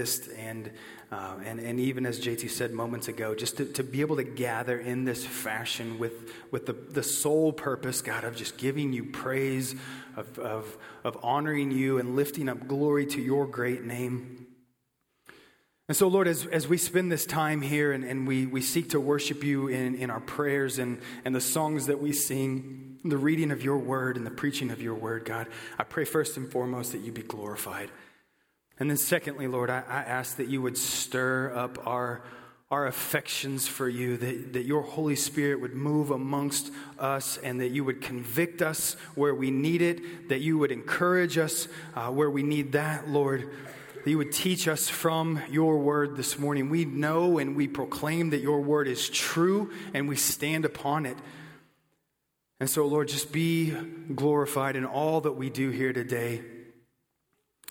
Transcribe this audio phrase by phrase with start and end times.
[0.00, 0.70] and,
[1.10, 4.22] uh, and, and even as JT said moments ago, just to, to be able to
[4.22, 6.12] gather in this fashion with,
[6.52, 9.74] with the, the sole purpose, God, of just giving you praise,
[10.14, 14.46] of, of, of honoring you and lifting up glory to your great name.
[15.88, 18.90] And so, Lord, as, as we spend this time here and, and we, we seek
[18.90, 23.18] to worship you in, in our prayers and, and the songs that we sing, the
[23.18, 26.48] reading of your word and the preaching of your word, God, I pray first and
[26.48, 27.90] foremost that you be glorified.
[28.80, 32.22] And then, secondly, Lord, I, I ask that you would stir up our,
[32.70, 37.70] our affections for you, that, that your Holy Spirit would move amongst us, and that
[37.70, 41.66] you would convict us where we need it, that you would encourage us
[41.96, 43.50] uh, where we need that, Lord.
[44.04, 46.70] That you would teach us from your word this morning.
[46.70, 51.16] We know and we proclaim that your word is true, and we stand upon it.
[52.60, 53.70] And so, Lord, just be
[54.14, 56.42] glorified in all that we do here today.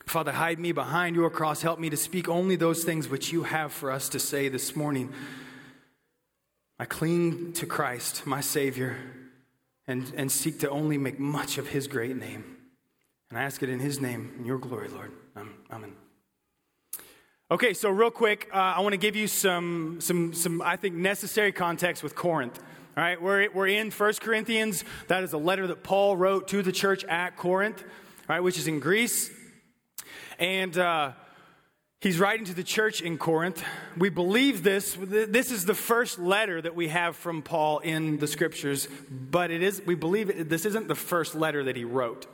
[0.07, 1.61] Father, hide me behind your cross.
[1.61, 4.73] Help me to speak only those things which you have for us to say this
[4.73, 5.11] morning.
[6.80, 8.95] I cling to Christ, my Savior,
[9.86, 12.55] and, and seek to only make much of his great name.
[13.30, 15.11] And I ask it in his name, in your glory, Lord.
[15.36, 15.91] Amen.
[17.52, 20.95] Okay, so real quick, uh, I want to give you some, some, some, I think,
[20.95, 22.58] necessary context with Corinth.
[22.95, 24.86] All right, we're, we're in 1 Corinthians.
[25.09, 27.83] That is a letter that Paul wrote to the church at Corinth,
[28.30, 29.31] right, which is in Greece.
[30.39, 31.13] And uh,
[31.99, 33.63] he's writing to the church in Corinth.
[33.97, 34.95] We believe this.
[34.99, 39.63] This is the first letter that we have from Paul in the scriptures, but it
[39.63, 42.27] is, we believe this isn't the first letter that he wrote.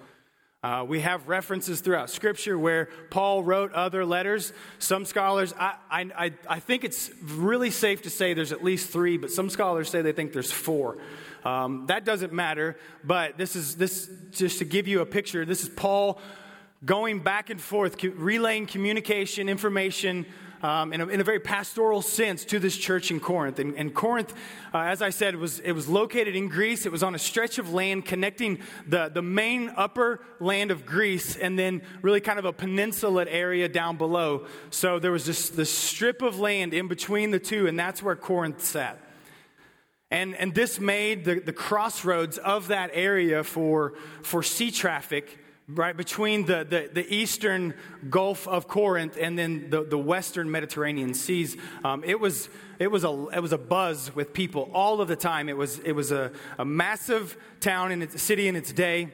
[0.63, 4.53] Uh, we have references throughout Scripture where Paul wrote other letters.
[4.79, 9.17] Some scholars, I, I, I think it's really safe to say there's at least three,
[9.17, 10.99] but some scholars say they think there's four.
[11.43, 15.43] Um, that doesn't matter, but this is this just to give you a picture.
[15.43, 16.21] This is Paul
[16.85, 20.25] going back and forth, relaying communication, information
[20.61, 23.59] um, in, a, in, a, very pastoral sense to this church in Corinth.
[23.59, 24.33] And, and Corinth,
[24.73, 26.85] uh, as I said, was, it was located in Greece.
[26.85, 31.35] It was on a stretch of land connecting the, the main upper land of Greece
[31.35, 34.45] and then really kind of a peninsula area down below.
[34.69, 38.15] So there was this, this strip of land in between the two, and that's where
[38.15, 38.99] Corinth sat.
[40.09, 45.95] And, and this made the, the crossroads of that area for, for sea traffic right
[45.95, 47.73] between the, the, the, eastern
[48.09, 51.55] Gulf of Corinth and then the, the western Mediterranean seas.
[51.85, 55.15] Um, it, was, it, was a, it was a buzz with people all of the
[55.15, 55.47] time.
[55.47, 59.13] It was, it was a, a massive town and its city in its day.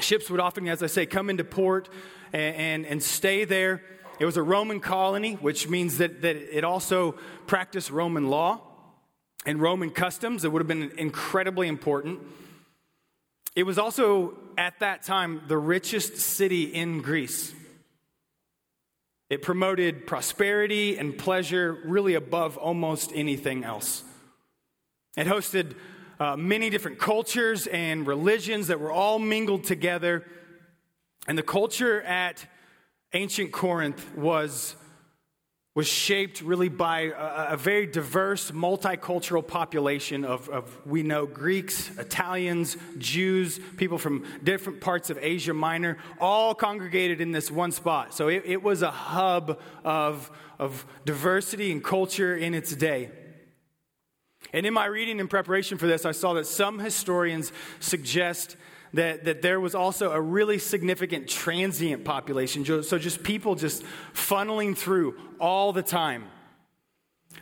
[0.00, 1.88] Ships would often, as I say, come into port
[2.32, 3.82] and, and, and stay there.
[4.18, 7.12] It was a Roman colony, which means that, that it also
[7.46, 8.60] practiced Roman law
[9.44, 10.44] and Roman customs.
[10.44, 12.20] It would have been incredibly important.
[13.54, 17.52] It was also, at that time, the richest city in Greece.
[19.28, 24.04] It promoted prosperity and pleasure really above almost anything else.
[25.16, 25.74] It hosted
[26.20, 30.24] uh, many different cultures and religions that were all mingled together.
[31.26, 32.46] And the culture at
[33.12, 34.76] ancient Corinth was
[35.76, 41.90] was shaped really by a, a very diverse, multicultural population of, of, we know, Greeks,
[41.98, 48.14] Italians, Jews, people from different parts of Asia Minor, all congregated in this one spot.
[48.14, 53.10] So it, it was a hub of, of diversity and culture in its day.
[54.54, 58.56] And in my reading in preparation for this, I saw that some historians suggest
[58.96, 62.64] that, that there was also a really significant transient population.
[62.82, 63.84] So just people just
[64.14, 66.24] funneling through all the time.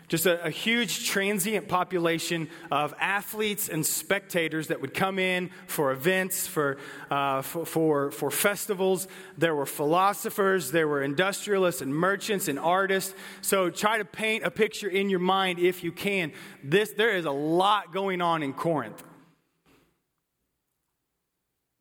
[0.08, 5.92] Just a, a, huge transient population of athletes and spectators that would come in for
[5.92, 6.78] events, for,
[7.10, 9.06] uh, for, for, for, festivals.
[9.38, 13.14] There were philosophers, there were industrialists and merchants and artists.
[13.40, 16.32] So try to paint a picture in your mind if you can.
[16.62, 19.02] This, there is a lot going on in Corinth.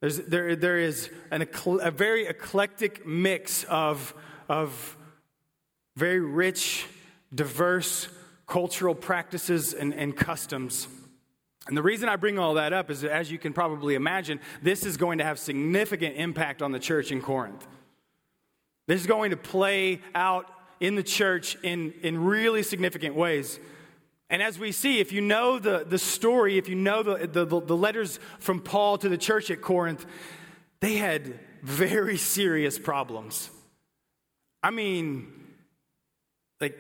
[0.04, 4.14] There's, there, there is an, a very eclectic mix of,
[4.50, 4.98] of
[5.96, 6.86] very rich,
[7.34, 8.10] diverse
[8.46, 10.90] cultural practices and, and customs.
[11.68, 14.86] And the reason I bring all that up is, as you can probably imagine, this
[14.86, 17.66] is going to have significant impact on the church in Corinth.
[18.88, 20.50] This is going to play out
[20.82, 23.58] in the church in, in really significant ways.
[24.30, 27.46] And as we see, if you know the, the story, if you know the, the,
[27.46, 30.06] the letters from Paul to the church at Corinth,
[30.80, 33.50] they had very serious problems.
[34.64, 35.32] I mean,
[36.60, 36.80] like,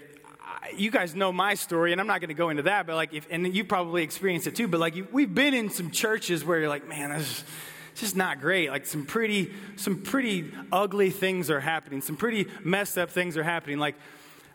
[0.75, 3.13] you guys know my story, and I'm not going to go into that, but like,
[3.13, 6.43] if, and you probably experienced it too, but like, you, we've been in some churches
[6.43, 7.43] where you're like, man, this,
[7.91, 8.71] it's just not great.
[8.71, 12.01] Like some pretty, some pretty ugly things are happening.
[12.01, 13.77] Some pretty messed up things are happening.
[13.77, 13.95] Like,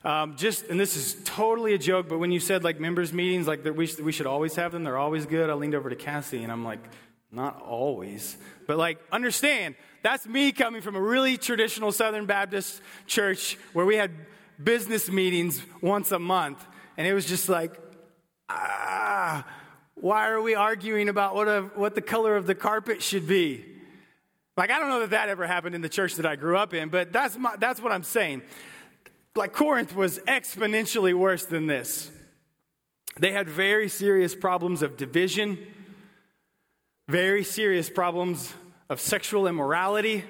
[0.04, 3.46] um, just, and this is totally a joke, but when you said like members meetings,
[3.46, 5.50] like that we, we should always have them, they're always good.
[5.50, 6.80] I leaned over to Cassie and I'm like,
[7.30, 13.58] not always, but like, understand, that's me coming from a really traditional Southern Baptist church
[13.72, 14.12] where we had
[14.62, 16.64] business meetings once a month.
[16.96, 17.78] And it was just like,
[18.48, 19.46] ah,
[19.94, 23.64] why are we arguing about what, a, what the color of the carpet should be?
[24.56, 26.74] Like, I don't know that that ever happened in the church that I grew up
[26.74, 28.42] in, but that's, my, that's what I'm saying.
[29.38, 32.10] Like, Corinth was exponentially worse than this.
[33.20, 35.58] They had very serious problems of division,
[37.06, 38.52] very serious problems
[38.88, 40.24] of sexual immorality,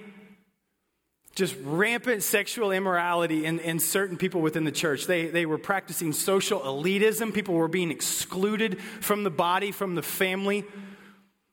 [1.34, 5.06] just rampant sexual immorality in, in certain people within the church.
[5.06, 7.32] They, they were practicing social elitism.
[7.32, 10.66] People were being excluded from the body, from the family.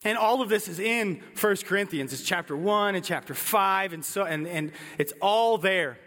[0.04, 2.12] And all of this is in 1 Corinthians.
[2.12, 5.98] It's chapter 1 and chapter 5, and, so, and, and it's all there.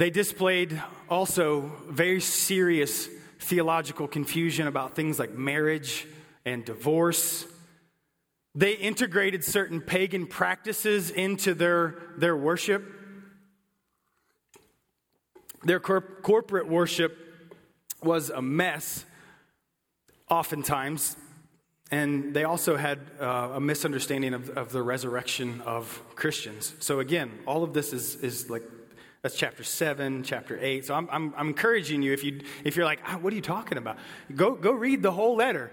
[0.00, 3.06] They displayed also very serious
[3.38, 6.06] theological confusion about things like marriage
[6.44, 7.46] and divorce
[8.54, 12.84] they integrated certain pagan practices into their, their worship.
[15.62, 17.16] Their corporate worship
[18.02, 19.04] was a mess,
[20.28, 21.16] oftentimes.
[21.92, 26.74] And they also had uh, a misunderstanding of, of the resurrection of Christians.
[26.80, 28.62] So, again, all of this is, is like,
[29.22, 30.86] that's chapter 7, chapter 8.
[30.86, 33.42] So, I'm, I'm, I'm encouraging you, if, you, if you're like, ah, what are you
[33.42, 33.98] talking about?
[34.34, 35.70] Go, go read the whole letter.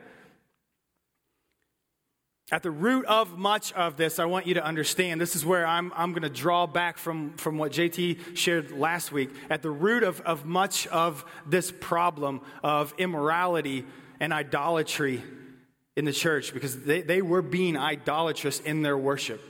[2.49, 5.65] At the root of much of this, I want you to understand this is where
[5.65, 9.31] I'm, I'm going to draw back from, from what JT shared last week.
[9.49, 13.85] At the root of, of much of this problem of immorality
[14.21, 15.23] and idolatry
[15.97, 19.41] in the church, because they, they were being idolatrous in their worship,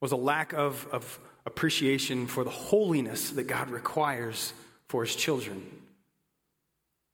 [0.00, 1.20] was a lack of, of
[1.50, 4.52] appreciation for the holiness that God requires
[4.88, 5.66] for his children.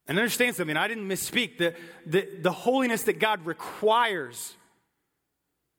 [0.07, 1.59] And understand something, I didn't misspeak.
[1.59, 1.75] The,
[2.05, 4.55] the, the holiness that God requires,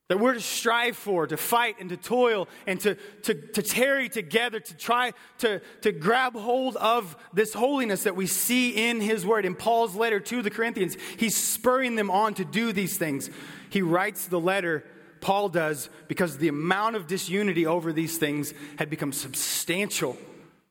[0.10, 4.10] that we're to strive for, to fight and to toil and to, to, to tarry
[4.10, 9.26] together, to try to, to grab hold of this holiness that we see in His
[9.26, 9.46] Word.
[9.46, 13.30] In Paul's letter to the Corinthians, he's spurring them on to do these things.
[13.70, 14.84] He writes the letter,
[15.22, 20.18] Paul does, because the amount of disunity over these things had become substantial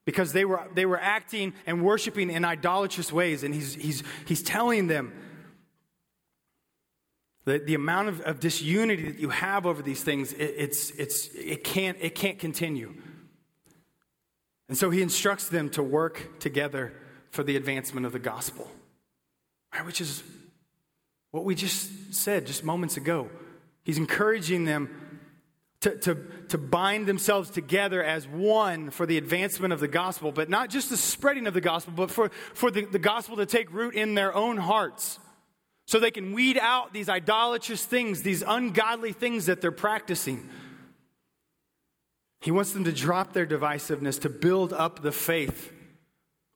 [0.06, 3.43] because they were, they were acting and worshiping in idolatrous ways.
[3.43, 5.12] And he's, he's, he's telling them
[7.44, 11.28] that the amount of, of disunity that you have over these things, it, it's, it's,
[11.34, 12.94] it, can't, it can't continue.
[14.69, 16.93] And so he instructs them to work together
[17.31, 18.70] for the advancement of the gospel,
[19.75, 20.22] right, which is
[21.31, 23.28] what we just said just moments ago.
[23.87, 24.91] He's encouraging them
[25.83, 26.15] to, to,
[26.49, 30.91] to bind themselves together as one for the advancement of the gospel, but not just
[30.91, 34.15] the spreading of the gospel, but for, for the, the gospel to take root in
[34.15, 35.21] their own hearts.
[35.87, 40.50] So they can weed out these idolatrous things, these ungodly things that they're practicing.
[42.41, 45.73] He wants them to drop their divisiveness, to build up the faith,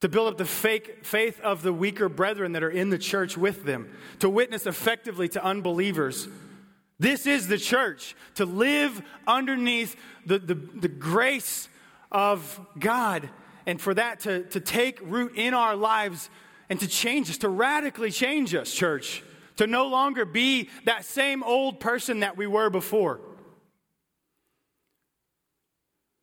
[0.00, 3.36] to build up the fake faith of the weaker brethren that are in the church
[3.36, 3.88] with them,
[4.18, 6.26] to witness effectively to unbelievers
[7.00, 11.68] this is the church, to live underneath the, the, the grace
[12.12, 13.30] of God,
[13.64, 16.28] and for that to, to take root in our lives
[16.68, 19.22] and to change us, to radically change us, church,
[19.56, 23.20] to no longer be that same old person that we were before.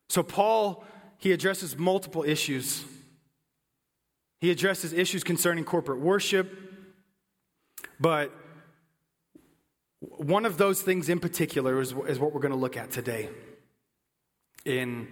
[0.10, 0.86] So, Paul,
[1.18, 2.86] he addresses multiple issues.
[4.40, 6.56] He addresses issues concerning corporate worship,
[8.00, 8.32] but
[10.00, 13.30] one of those things in particular is, is what we're going to look at today.
[14.66, 15.08] In,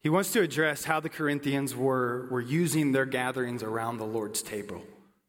[0.00, 4.42] he wants to address how the Corinthians were, were using their gatherings around the Lord's
[4.42, 4.82] table,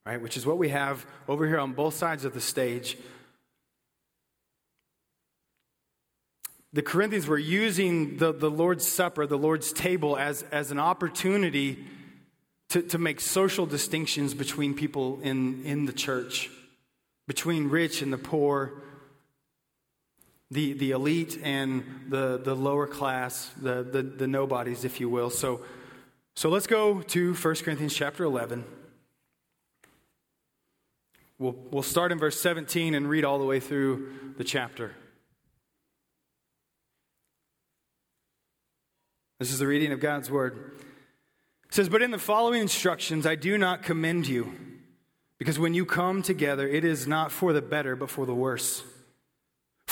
[0.06, 0.22] right?
[0.22, 2.98] Which is what we have over here on both sides of the stage.
[6.74, 11.86] The Corinthians were using the, the Lord's Supper, the Lord's table, as, as an opportunity
[12.70, 16.50] to, to make social distinctions between people in, in the church
[17.28, 18.83] between rich and the poor,
[20.52, 25.30] the, the elite and the, the lower class, the, the, the nobodies, if you will.
[25.30, 25.62] So,
[26.36, 28.64] so let's go to 1 Corinthians chapter 11.
[31.40, 34.94] We'll, we'll start in verse 17 and read all the way through the chapter.
[39.40, 40.80] This is the reading of God's word.
[41.66, 44.54] It says, But in the following instructions I do not commend you
[45.38, 48.84] because when you come together, it is not for the better, but for the worse.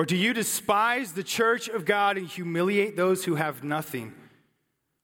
[0.00, 4.14] Or do you despise the church of God and humiliate those who have nothing?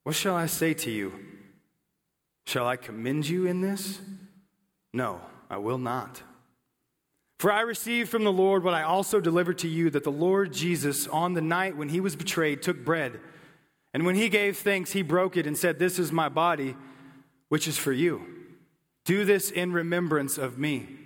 [0.04, 1.12] What shall I say to you?
[2.46, 4.00] Shall I commend you in this?
[4.94, 6.22] No, I will not.
[7.38, 10.54] For I received from the Lord what I also delivered to you that the Lord
[10.54, 13.20] Jesus, on the night when he was betrayed, took bread.
[13.92, 16.74] And when he gave thanks, he broke it and said, This is my body,
[17.50, 18.22] which is for you.
[19.04, 21.05] Do this in remembrance of me.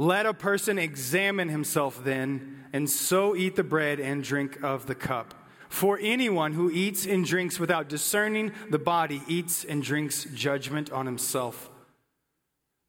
[0.00, 4.94] Let a person examine himself then, and so eat the bread and drink of the
[4.94, 5.34] cup.
[5.68, 11.04] For anyone who eats and drinks without discerning the body eats and drinks judgment on
[11.04, 11.68] himself.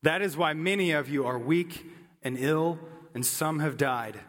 [0.04, 1.86] That is why many of you are weak
[2.22, 2.78] and ill,
[3.16, 4.20] and some have died.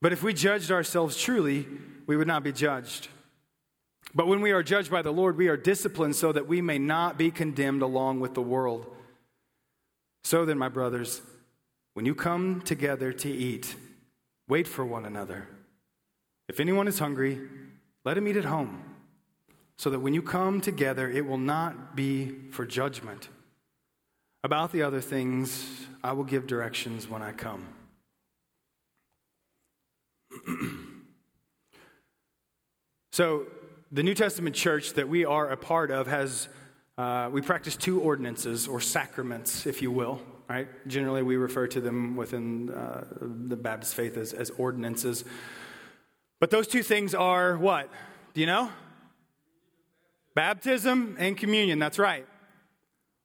[0.00, 1.66] But if we judged ourselves truly,
[2.06, 3.08] we would not be judged.
[4.14, 6.78] But when we are judged by the Lord, we are disciplined so that we may
[6.78, 8.86] not be condemned along with the world.
[10.24, 11.20] So then, my brothers,
[11.98, 13.74] when you come together to eat,
[14.46, 15.48] wait for one another.
[16.48, 17.40] If anyone is hungry,
[18.04, 18.84] let him eat at home,
[19.78, 23.30] so that when you come together, it will not be for judgment.
[24.44, 27.66] About the other things, I will give directions when I come.
[33.10, 33.48] so,
[33.90, 36.48] the New Testament church that we are a part of has,
[36.96, 40.68] uh, we practice two ordinances or sacraments, if you will right?
[40.88, 45.24] Generally, we refer to them within uh, the Baptist faith as, as ordinances.
[46.40, 47.90] But those two things are what?
[48.34, 48.70] Do you know?
[50.34, 52.26] Baptism and communion, that's right.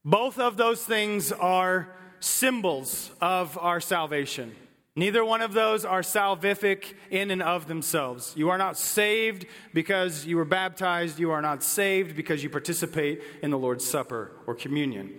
[0.04, 1.90] Both of those things are
[2.20, 4.56] symbols of our salvation.
[4.96, 8.34] Neither one of those are salvific in and of themselves.
[8.36, 11.20] You are not saved because you were baptized.
[11.20, 15.14] You are not saved because you participate in the Lord's Supper or communion.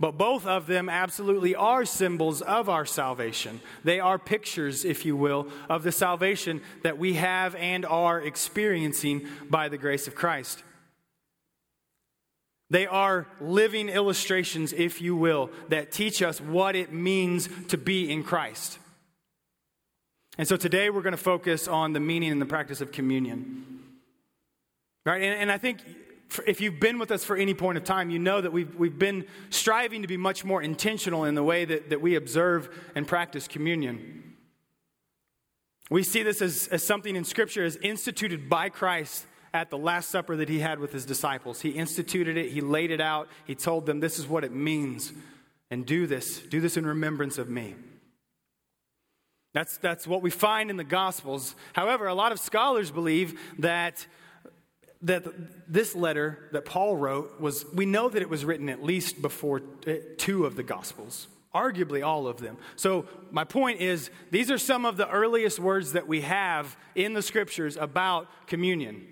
[0.00, 3.60] But both of them absolutely are symbols of our salvation.
[3.82, 9.26] They are pictures, if you will, of the salvation that we have and are experiencing
[9.50, 10.62] by the grace of Christ.
[12.70, 18.10] They are living illustrations, if you will, that teach us what it means to be
[18.10, 18.78] in Christ.
[20.36, 23.82] And so today we're going to focus on the meaning and the practice of communion.
[25.04, 25.22] Right?
[25.22, 25.80] And, and I think
[26.46, 28.98] if you've been with us for any point of time, you know that we've, we've
[28.98, 33.06] been striving to be much more intentional in the way that, that we observe and
[33.06, 34.34] practice communion.
[35.90, 40.10] We see this as, as something in Scripture as instituted by Christ at the Last
[40.10, 41.62] Supper that he had with his disciples.
[41.62, 45.12] He instituted it, he laid it out, he told them, This is what it means.
[45.70, 47.74] And do this, do this in remembrance of me.
[49.54, 51.54] That's, that's what we find in the Gospels.
[51.72, 54.06] However, a lot of scholars believe that
[55.02, 55.24] that
[55.72, 59.62] this letter that Paul wrote was, we know that it was written at least before
[59.86, 62.56] eh, two of the Gospels, arguably all of them.
[62.76, 67.14] So, my point is, these are some of the earliest words that we have in
[67.14, 69.06] the scriptures about communion.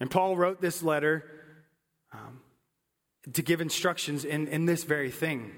[0.00, 1.24] And Paul wrote this letter
[2.12, 2.40] um,
[3.32, 5.52] to give instructions in, in this very thing.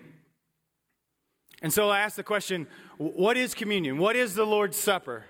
[1.63, 2.67] And so I ask the question
[2.99, 3.99] what is communion?
[3.99, 5.25] What is the Lord's Supper?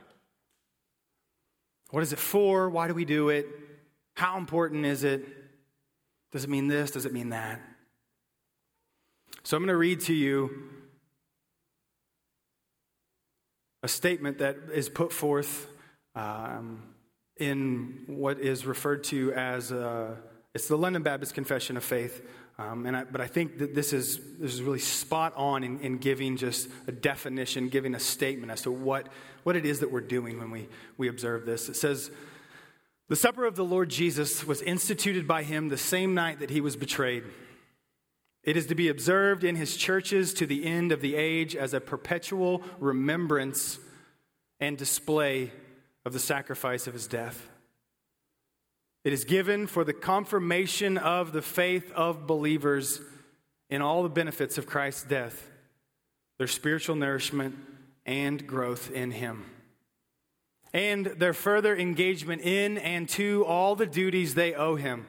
[1.91, 2.69] What is it for?
[2.69, 3.47] Why do we do it?
[4.15, 5.27] How important is it?
[6.33, 6.91] Does it mean this?
[6.91, 7.61] Does it mean that?
[9.45, 10.51] So I'm going to read to you
[13.83, 15.69] a statement that is put forth
[16.17, 16.83] um,
[17.37, 20.17] in what is referred to as uh,
[20.55, 22.27] it's the London Baptist Confession of Faith.
[22.59, 25.81] Um, and I, but I think that this is, this is really spot on in,
[25.81, 29.09] in giving just a definition, giving a statement as to what,
[29.43, 31.69] what it is that we're doing when we, we observe this.
[31.69, 32.11] It says,
[33.09, 36.63] The supper of the Lord Jesus was instituted by him the same night that he
[36.63, 37.25] was betrayed.
[38.43, 41.75] It is to be observed in his churches to the end of the age as
[41.75, 43.79] a perpetual remembrance
[44.61, 45.53] and display
[46.07, 47.49] of the sacrifice of his death.
[49.07, 53.01] It is given for the confirmation of the faith of believers
[53.71, 55.49] in all the benefits of Christ's death,
[56.39, 57.55] their spiritual nourishment
[58.05, 59.45] and growth in Him,
[60.73, 65.07] and their further engagement in and to all the duties they owe Him.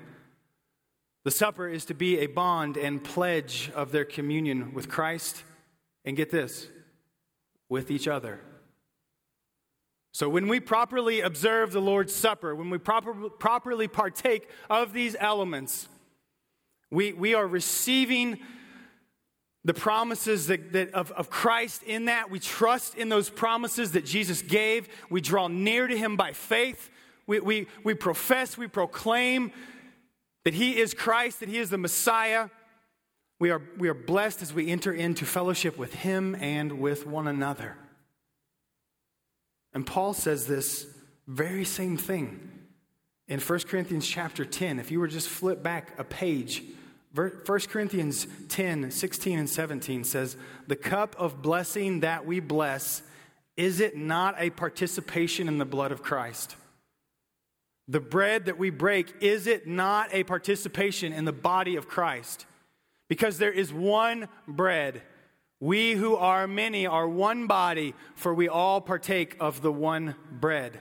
[1.24, 5.44] The supper is to be a bond and pledge of their communion with Christ,
[6.06, 6.68] and get this,
[7.68, 8.42] with each other.
[10.18, 15.16] So, when we properly observe the Lord's Supper, when we proper, properly partake of these
[15.20, 15.88] elements,
[16.90, 18.40] we, we are receiving
[19.64, 22.32] the promises that, that of, of Christ in that.
[22.32, 24.90] We trust in those promises that Jesus gave.
[25.12, 26.90] We draw near to Him by faith.
[27.28, 29.52] We, we, we profess, we proclaim
[30.46, 32.50] that He is Christ, that He is the Messiah.
[33.40, 37.28] We are, we are blessed as we enter into fellowship with Him and with one
[37.28, 37.78] another.
[39.78, 40.88] And Paul says this
[41.28, 42.50] very same thing
[43.28, 44.80] in 1 Corinthians chapter 10.
[44.80, 46.64] If you were just flip back a page,
[47.14, 53.04] 1 Corinthians 10, 16, and 17 says, The cup of blessing that we bless,
[53.56, 56.56] is it not a participation in the blood of Christ?
[57.88, 62.48] The bread that we break, is it not a participation in the body of Christ?
[63.10, 65.04] Because there is one bread
[65.60, 70.80] we who are many are one body, for we all partake of the one bread.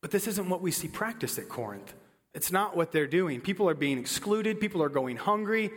[0.00, 1.92] But this isn't what we see practiced at Corinth.
[2.32, 3.40] It's not what they're doing.
[3.40, 5.70] People are being excluded, people are going hungry,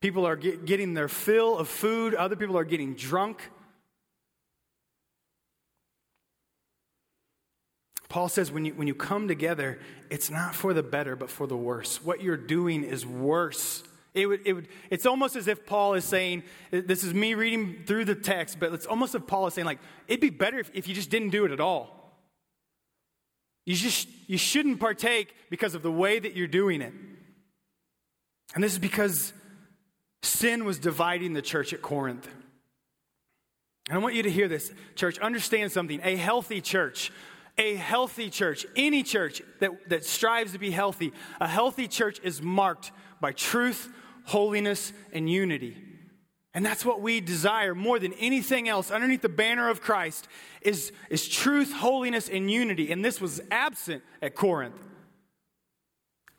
[0.00, 3.50] people are get, getting their fill of food, other people are getting drunk.
[8.08, 9.78] Paul says when you, when you come together,
[10.10, 12.02] it's not for the better, but for the worse.
[12.04, 13.82] What you're doing is worse
[14.16, 17.84] it would, it would, it's almost as if Paul is saying, this is me reading
[17.86, 20.58] through the text, but it's almost as if Paul is saying, like, it'd be better
[20.58, 22.14] if, if you just didn't do it at all.
[23.66, 26.94] You, just, you shouldn't partake because of the way that you're doing it.
[28.54, 29.34] And this is because
[30.22, 32.26] sin was dividing the church at Corinth.
[33.88, 35.18] And I want you to hear this, church.
[35.18, 36.00] Understand something.
[36.02, 37.12] A healthy church,
[37.58, 42.40] a healthy church, any church that, that strives to be healthy, a healthy church is
[42.40, 43.92] marked by truth,
[44.26, 45.76] holiness, and unity.
[46.52, 50.26] And that's what we desire more than anything else underneath the banner of Christ
[50.62, 52.90] is, is truth, holiness, and unity.
[52.90, 54.74] And this was absent at Corinth.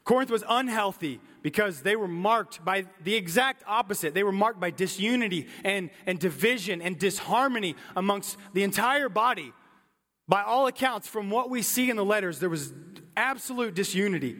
[0.03, 4.13] Corinth was unhealthy because they were marked by the exact opposite.
[4.13, 9.53] They were marked by disunity and, and division and disharmony amongst the entire body.
[10.27, 12.73] By all accounts, from what we see in the letters, there was
[13.15, 14.37] absolute disunity.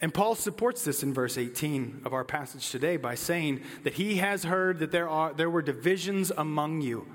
[0.00, 4.16] And Paul supports this in verse 18 of our passage today by saying that he
[4.16, 7.06] has heard that there, are, there were divisions among you.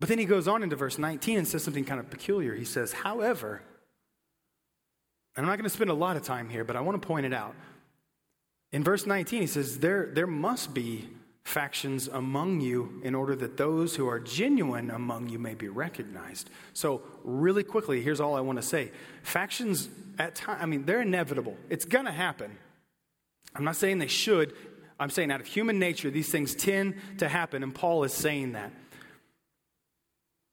[0.00, 2.54] But then he goes on into verse 19 and says something kind of peculiar.
[2.54, 3.62] He says, However,
[5.36, 7.06] and I'm not going to spend a lot of time here, but I want to
[7.06, 7.54] point it out.
[8.72, 11.08] In verse 19, he says, There, there must be
[11.46, 16.50] factions among you in order that those who are genuine among you may be recognized.
[16.72, 18.90] So, really quickly, here's all I want to say.
[19.22, 21.56] Factions at time, I mean, they're inevitable.
[21.70, 22.58] It's going to happen.
[23.54, 24.54] I'm not saying they should.
[24.98, 28.52] I'm saying out of human nature, these things tend to happen, and Paul is saying
[28.52, 28.72] that.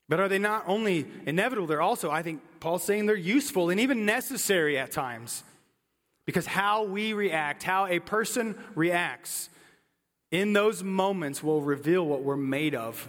[0.08, 3.80] But are they not only inevitable, they're also, I think Paul's saying they're useful and
[3.80, 5.44] even necessary at times.
[6.26, 9.50] Because how we react, how a person reacts,
[10.34, 13.08] in those moments will reveal what we're made of.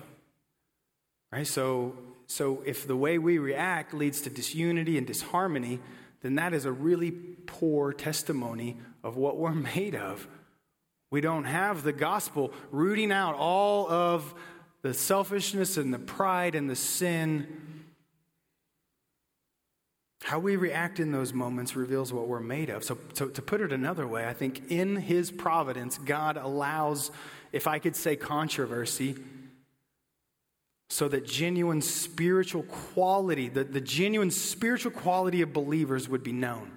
[1.33, 1.47] Right?
[1.47, 5.81] So, so if the way we react leads to disunity and disharmony,
[6.21, 10.29] then that is a really poor testimony of what we're made of.
[11.11, 14.35] We don't have the gospel rooting out all of
[14.83, 17.47] the selfishness and the pride and the sin
[20.25, 22.83] how we react in those moments reveals what we're made of.
[22.83, 27.11] So, so, to put it another way, I think in His providence, God allows,
[27.53, 29.17] if I could say, controversy
[30.89, 36.71] so that genuine spiritual quality, the, the genuine spiritual quality of believers would be known.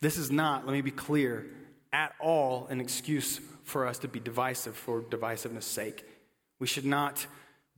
[0.00, 1.44] This is not, let me be clear,
[1.92, 6.04] at all an excuse for us to be divisive for divisiveness' sake.
[6.60, 7.26] We should not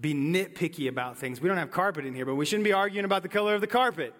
[0.00, 1.40] be nitpicky about things.
[1.40, 3.61] We don't have carpet in here, but we shouldn't be arguing about the color of
[3.61, 4.14] the carpet.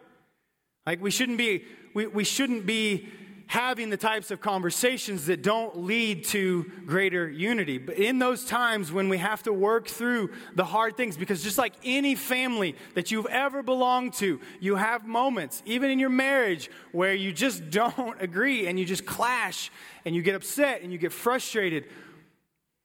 [0.87, 3.09] Like we shouldn't be we, we shouldn't be
[3.47, 7.79] having the types of conversations that don't lead to greater unity.
[7.79, 11.59] But in those times when we have to work through the hard things, because just
[11.59, 16.71] like any family that you've ever belonged to, you have moments, even in your marriage,
[16.93, 19.71] where you just don't agree and you just clash
[20.05, 21.85] and you get upset and you get frustrated.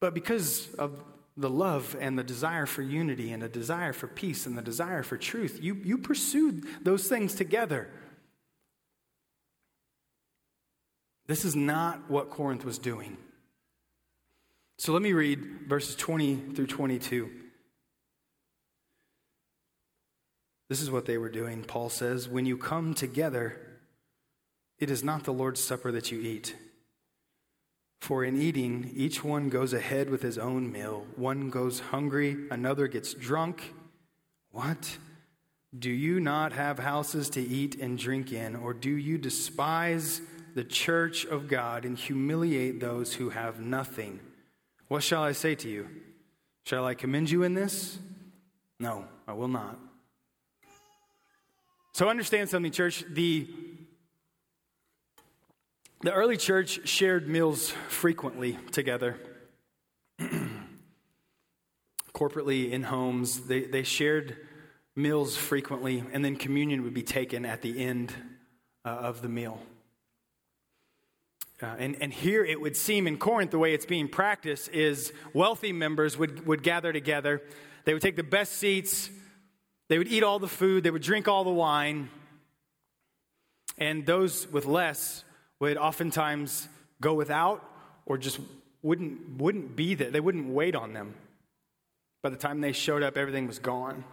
[0.00, 1.02] But because of
[1.40, 5.02] the love and the desire for unity and the desire for peace and the desire
[5.02, 5.58] for truth.
[5.62, 7.88] You, you pursued those things together.
[11.26, 13.16] This is not what Corinth was doing.
[14.78, 17.30] So let me read verses 20 through 22.
[20.68, 21.64] This is what they were doing.
[21.64, 23.60] Paul says, When you come together,
[24.78, 26.54] it is not the Lord's Supper that you eat.
[28.00, 31.06] For in eating, each one goes ahead with his own meal.
[31.16, 33.74] One goes hungry, another gets drunk.
[34.50, 34.98] What?
[35.78, 40.20] Do you not have houses to eat and drink in, or do you despise
[40.54, 44.18] the church of God and humiliate those who have nothing?
[44.88, 45.88] What shall I say to you?
[46.64, 47.98] Shall I commend you in this?
[48.80, 49.78] No, I will not.
[51.92, 53.04] So understand something, church.
[53.08, 53.48] The
[56.02, 59.18] the early church shared meals frequently together.
[62.14, 64.36] Corporately in homes, they, they shared
[64.96, 68.14] meals frequently, and then communion would be taken at the end
[68.84, 69.60] uh, of the meal.
[71.62, 75.12] Uh, and, and here it would seem in Corinth, the way it's being practiced is
[75.34, 77.42] wealthy members would, would gather together.
[77.84, 79.10] They would take the best seats,
[79.88, 82.08] they would eat all the food, they would drink all the wine.
[83.76, 85.24] And those with less
[85.60, 86.68] would oftentimes
[87.00, 87.64] go without
[88.06, 88.40] or just
[88.82, 90.10] wouldn't, wouldn't be there.
[90.10, 91.14] They wouldn't wait on them.
[92.22, 94.04] By the time they showed up, everything was gone.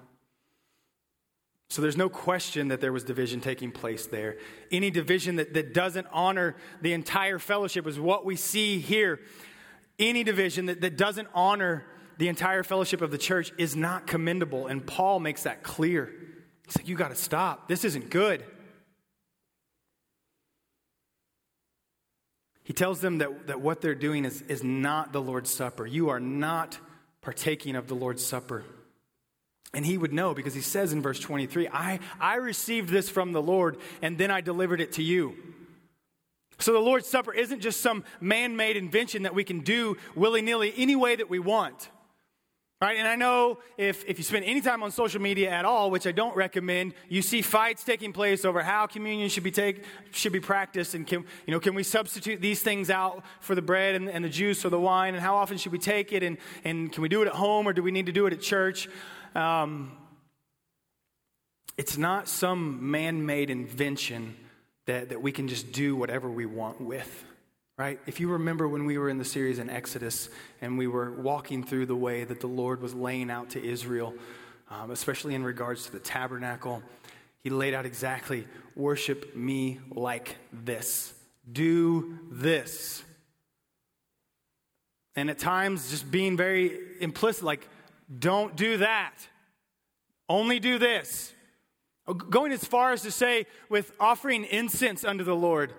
[1.70, 4.38] So there's no question that there was division taking place there.
[4.72, 9.20] Any division that, that doesn't honor the entire fellowship is what we see here.
[10.00, 11.86] Any division that, that doesn't honor
[12.18, 14.68] the entire fellowship of the church is not commendable.
[14.68, 16.14] And Paul makes that clear.
[16.66, 17.68] He's like, you got to stop.
[17.68, 18.46] This isn't good.
[22.68, 25.86] He tells them that, that what they're doing is, is not the Lord's Supper.
[25.86, 26.78] You are not
[27.22, 28.66] partaking of the Lord's Supper.
[29.74, 33.32] And he would know because he says in verse 23, I, I received this from
[33.32, 35.38] the Lord and then I delivered it to you.
[36.60, 40.42] So the Lord's Supper isn't just some man made invention that we can do willy
[40.42, 41.90] nilly any way that we want.
[42.80, 42.98] Right?
[42.98, 46.06] And I know if, if you spend any time on social media at all, which
[46.06, 50.32] I don't recommend, you see fights taking place over how communion should be take, should
[50.32, 53.96] be practiced and can, you know, can we substitute these things out for the bread
[53.96, 56.38] and, and the juice or the wine and how often should we take it and,
[56.64, 58.42] and can we do it at home or do we need to do it at
[58.42, 58.88] church?
[59.34, 59.92] Um,
[61.80, 64.36] it's not some man-made invention
[64.86, 67.26] that, that we can just do whatever we want with
[67.78, 68.00] right?
[68.08, 70.30] If you remember when we were in the series in Exodus
[70.62, 74.16] and we were walking through the way that the Lord was laying out to Israel,
[74.72, 76.82] um, especially in regards to the tabernacle,
[77.44, 81.14] he laid out exactly worship me like this,
[81.52, 83.04] do this.
[85.16, 87.68] And at times, just being very implicit, like,
[88.20, 89.14] don't do that,
[90.28, 91.32] only do this.
[92.30, 95.74] Going as far as to say, with offering incense unto the Lord,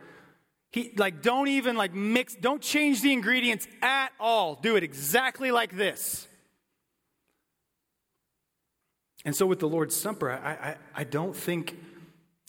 [0.70, 4.54] he like don't even like mix, don't change the ingredients at all.
[4.56, 6.26] Do it exactly like this.
[9.24, 11.76] And so with the Lord's Supper, I, I, I don't think,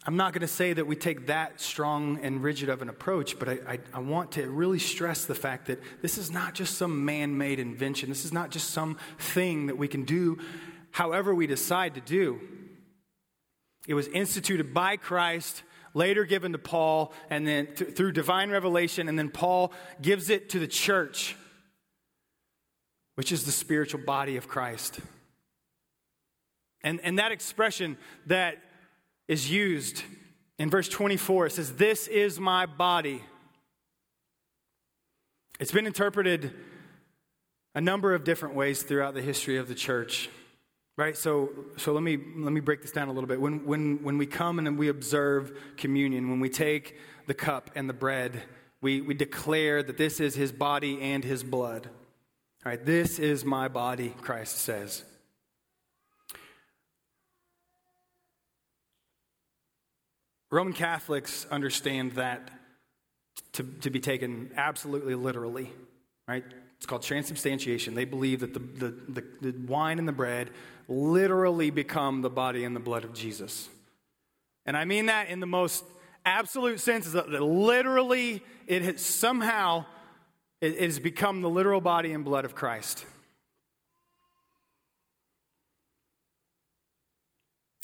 [0.06, 3.40] I'm not going to say that we take that strong and rigid of an approach,
[3.40, 6.78] but I, I, I want to really stress the fact that this is not just
[6.78, 8.08] some man made invention.
[8.10, 10.38] This is not just some thing that we can do
[10.92, 12.40] however we decide to do.
[13.88, 19.08] It was instituted by Christ later given to Paul, and then th- through divine revelation,
[19.10, 21.36] and then Paul gives it to the church,
[23.16, 25.00] which is the spiritual body of Christ.
[26.82, 27.98] And, and that expression
[28.28, 28.58] that
[29.28, 30.04] is used
[30.58, 33.24] in verse 24, it says, This is my body.
[35.60, 36.54] It's been interpreted
[37.76, 40.30] a number of different ways throughout the history of the church.
[41.00, 41.16] Right?
[41.16, 43.40] So, so let, me, let me break this down a little bit.
[43.40, 47.88] When, when, when we come and we observe communion, when we take the cup and
[47.88, 48.44] the bread,
[48.82, 51.88] we, we declare that this is his body and his blood.
[52.66, 55.06] All right, this is my body, Christ says.
[60.52, 62.52] Roman Catholics understand that
[63.54, 65.72] to, to be taken absolutely literally,
[66.28, 66.44] right?
[66.80, 67.94] It's called transubstantiation.
[67.94, 70.50] They believe that the, the, the, the wine and the bread
[70.88, 73.68] literally become the body and the blood of Jesus.
[74.66, 75.84] And I mean that in the most
[76.26, 79.86] absolute sense, is that literally it has somehow
[80.62, 83.06] it, it has become the literal body and blood of Christ.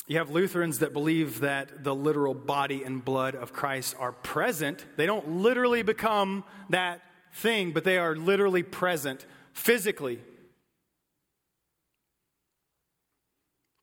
[0.08, 4.86] You have Lutherans that believe that the literal body and blood of Christ are present.
[4.97, 7.01] They don't literally become that
[7.36, 10.19] thing, but they are literally present physically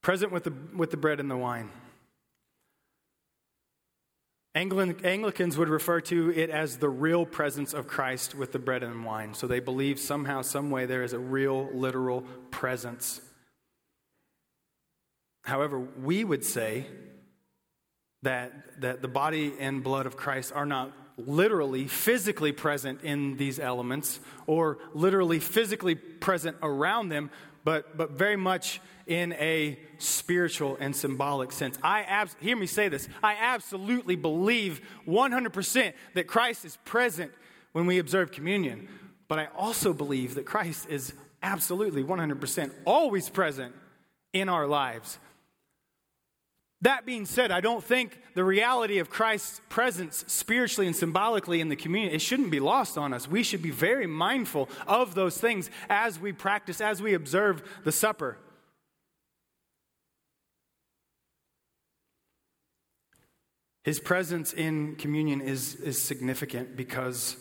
[0.03, 1.71] present with the, with the bread and the wine.
[4.55, 9.03] Anglicans would refer to it as the real presence of Christ with the bread and
[9.03, 9.33] wine.
[9.33, 13.23] So they believe somehow, some way, there is a real, literal presence.
[15.45, 16.87] However, we would say
[18.23, 23.59] that, that the body and blood of Christ are not literally, physically present in these
[23.59, 27.31] elements or literally, physically present around them,
[27.65, 31.79] but, but very much in a spiritual and symbolic sense.
[31.83, 33.09] I abs- hear me say this.
[33.23, 37.33] I absolutely believe 100% that Christ is present
[37.73, 38.89] when we observe communion,
[39.29, 43.75] but I also believe that Christ is absolutely 100% always present
[44.33, 45.19] in our lives.
[46.83, 51.69] That being said, I don't think the reality of Christ's presence spiritually and symbolically in
[51.69, 53.29] the community, it shouldn't be lost on us.
[53.29, 57.93] We should be very mindful of those things as we practice, as we observe the
[57.93, 58.37] supper.
[63.85, 67.37] His presence in communion is, is significant because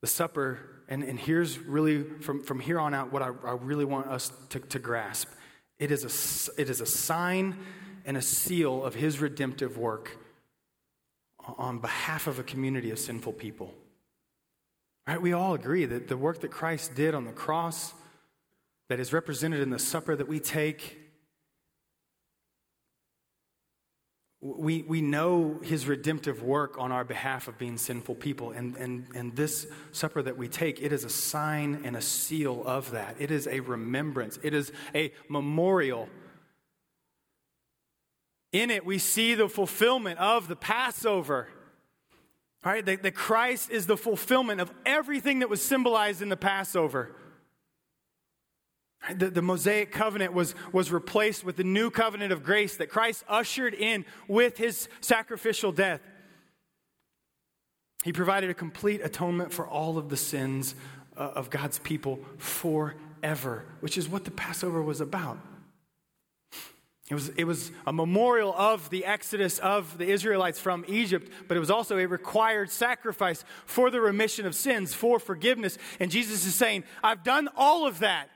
[0.00, 3.84] the supper, and, and here's really from, from here on out what I, I really
[3.84, 5.28] want us to, to grasp
[5.78, 7.56] it is, a, it is a sign
[8.06, 10.16] and a seal of his redemptive work
[11.58, 13.74] on behalf of a community of sinful people.
[15.06, 15.20] Right?
[15.20, 17.92] We all agree that the work that Christ did on the cross,
[18.88, 20.98] that is represented in the supper that we take,
[24.40, 28.52] we, we know his redemptive work on our behalf of being sinful people.
[28.52, 32.62] And, and, and this supper that we take, it is a sign and a seal
[32.64, 33.16] of that.
[33.18, 36.08] It is a remembrance, it is a memorial.
[38.56, 41.46] In it, we see the fulfillment of the Passover.
[42.64, 42.82] Right?
[42.86, 47.14] That, that Christ is the fulfillment of everything that was symbolized in the Passover.
[49.14, 53.24] The, the, Mosaic covenant was, was replaced with the new covenant of grace that Christ
[53.28, 56.00] ushered in with his sacrificial death.
[58.04, 60.74] He provided a complete atonement for all of the sins
[61.14, 65.38] uh, of God's people forever, which is what the Passover was about.
[67.08, 71.56] It was, it was a memorial of the exodus of the Israelites from Egypt, but
[71.56, 75.78] it was also a required sacrifice for the remission of sins, for forgiveness.
[76.00, 78.30] And Jesus is saying, I've done all of that.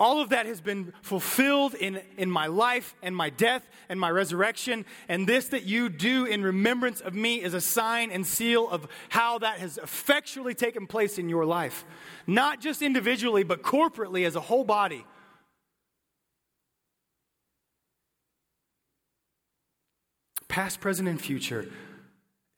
[0.00, 4.10] All of that has been fulfilled in, in my life and my death and my
[4.10, 4.84] resurrection.
[5.08, 8.88] And this that you do in remembrance of me is a sign and seal of
[9.10, 11.84] how that has effectually taken place in your life.
[12.26, 15.06] Not just individually, but corporately as a whole body.
[20.52, 21.66] Past, present, and future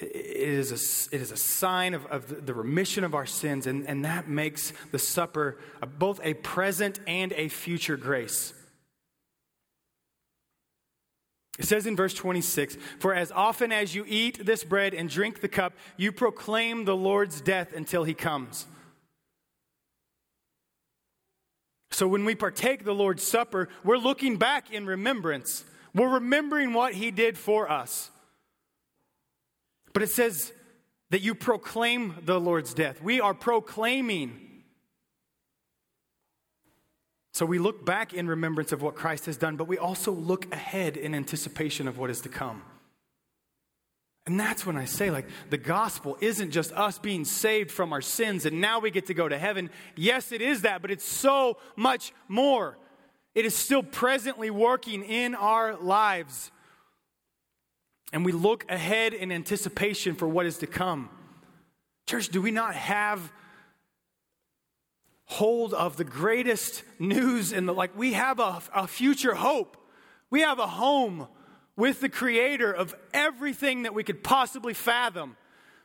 [0.00, 3.87] it is a, it is a sign of, of the remission of our sins, and,
[3.87, 5.59] and that makes the supper
[5.96, 8.52] both a present and a future grace.
[11.57, 15.40] It says in verse 26 For as often as you eat this bread and drink
[15.40, 18.66] the cup, you proclaim the Lord's death until he comes.
[21.92, 25.64] So when we partake the Lord's Supper, we're looking back in remembrance.
[25.94, 28.11] We're remembering what he did for us.
[29.92, 30.52] But it says
[31.11, 33.00] that you proclaim the Lord's death.
[33.00, 34.40] We are proclaiming.
[37.33, 40.52] So we look back in remembrance of what Christ has done, but we also look
[40.52, 42.62] ahead in anticipation of what is to come.
[44.26, 48.00] And that's when I say, like, the gospel isn't just us being saved from our
[48.00, 49.70] sins and now we get to go to heaven.
[49.96, 52.78] Yes, it is that, but it's so much more.
[53.35, 56.51] It is still presently working in our lives
[58.12, 61.11] and we look ahead in anticipation for what is to come.
[62.07, 63.33] Church, do we not have
[65.27, 69.77] hold of the greatest news in the like we have a, a future hope.
[70.31, 71.27] We have a home
[71.77, 75.37] with the creator of everything that we could possibly fathom.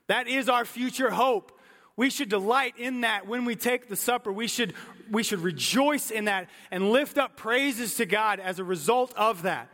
[0.07, 1.58] That is our future hope.
[1.99, 4.31] We should delight in that when we take the supper.
[4.31, 4.73] We should,
[5.11, 9.41] we should rejoice in that and lift up praises to God as a result of
[9.41, 9.67] that.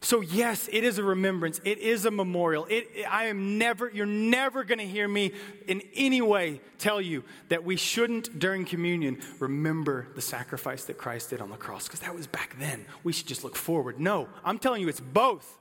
[0.00, 1.60] So, yes, it is a remembrance.
[1.62, 2.66] It is a memorial.
[2.68, 5.30] It, I am never, you're never going to hear me
[5.68, 11.30] in any way tell you that we shouldn't, during communion, remember the sacrifice that Christ
[11.30, 12.84] did on the cross, because that was back then.
[13.04, 14.00] We should just look forward.
[14.00, 15.60] No, I'm telling you, it's both.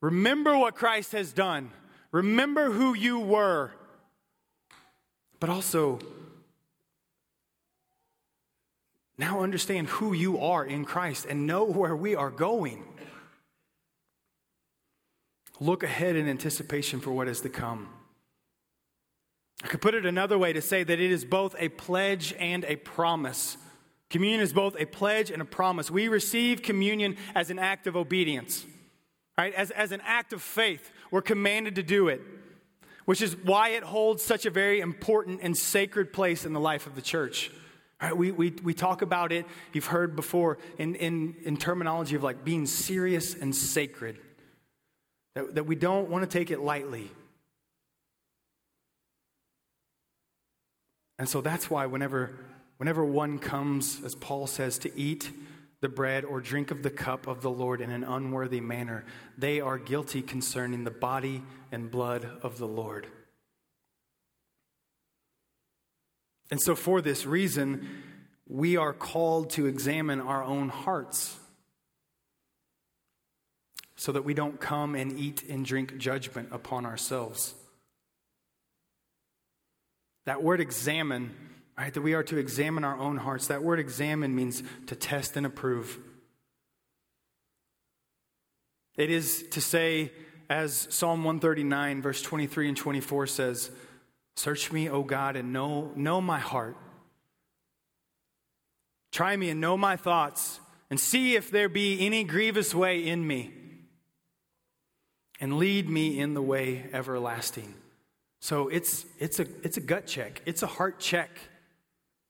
[0.00, 1.70] Remember what Christ has done,
[2.12, 3.72] remember who you were,
[5.42, 5.98] but also
[9.18, 12.84] now understand who you are in Christ and know where we are going.
[15.58, 17.88] Look ahead in anticipation for what is to come.
[19.64, 22.64] I could put it another way to say that it is both a pledge and
[22.64, 23.56] a promise
[24.10, 25.90] Communion is both a pledge and a promise.
[25.90, 28.64] We receive communion as an act of obedience,
[29.38, 29.54] right?
[29.54, 30.92] As, as an act of faith.
[31.10, 32.20] We're commanded to do it,
[33.04, 36.86] which is why it holds such a very important and sacred place in the life
[36.86, 37.50] of the church.
[38.00, 42.22] Right, we, we, we talk about it, you've heard before, in, in, in terminology of
[42.22, 44.18] like being serious and sacred.
[45.34, 47.10] That, that we don't want to take it lightly.
[51.18, 52.32] And so that's why whenever,
[52.78, 55.30] whenever one comes, as Paul says, to eat
[55.82, 59.04] the bread or drink of the cup of the Lord in an unworthy manner,
[59.36, 61.42] they are guilty concerning the body
[61.72, 63.08] and blood of the Lord.
[66.50, 67.88] And so, for this reason,
[68.48, 71.36] we are called to examine our own hearts
[73.96, 77.54] so that we don't come and eat and drink judgment upon ourselves.
[80.26, 81.34] That word examine,
[81.82, 85.36] right, that we are to examine our own hearts, that word examine means to test
[85.36, 85.98] and approve.
[88.96, 90.12] It is to say,
[90.48, 93.70] as Psalm 139, verse 23 and 24 says,
[94.36, 96.76] Search me, O God, and know, know my heart.
[99.10, 103.26] Try me and know my thoughts, and see if there be any grievous way in
[103.26, 103.52] me,
[105.40, 107.74] and lead me in the way everlasting.
[108.40, 111.30] So it's, it's, a, it's a gut check, it's a heart check.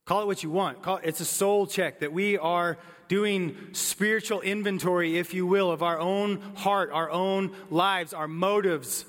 [0.05, 0.79] Call it what you want.
[1.05, 5.99] It's a soul check that we are doing spiritual inventory, if you will, of our
[5.99, 9.05] own heart, our own lives, our motives,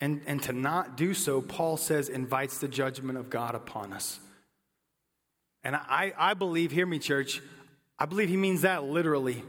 [0.00, 4.20] And, and to not do so, Paul says, invites the judgment of God upon us.
[5.64, 7.42] And I, I believe, hear me, church,
[7.98, 9.42] I believe he means that literally.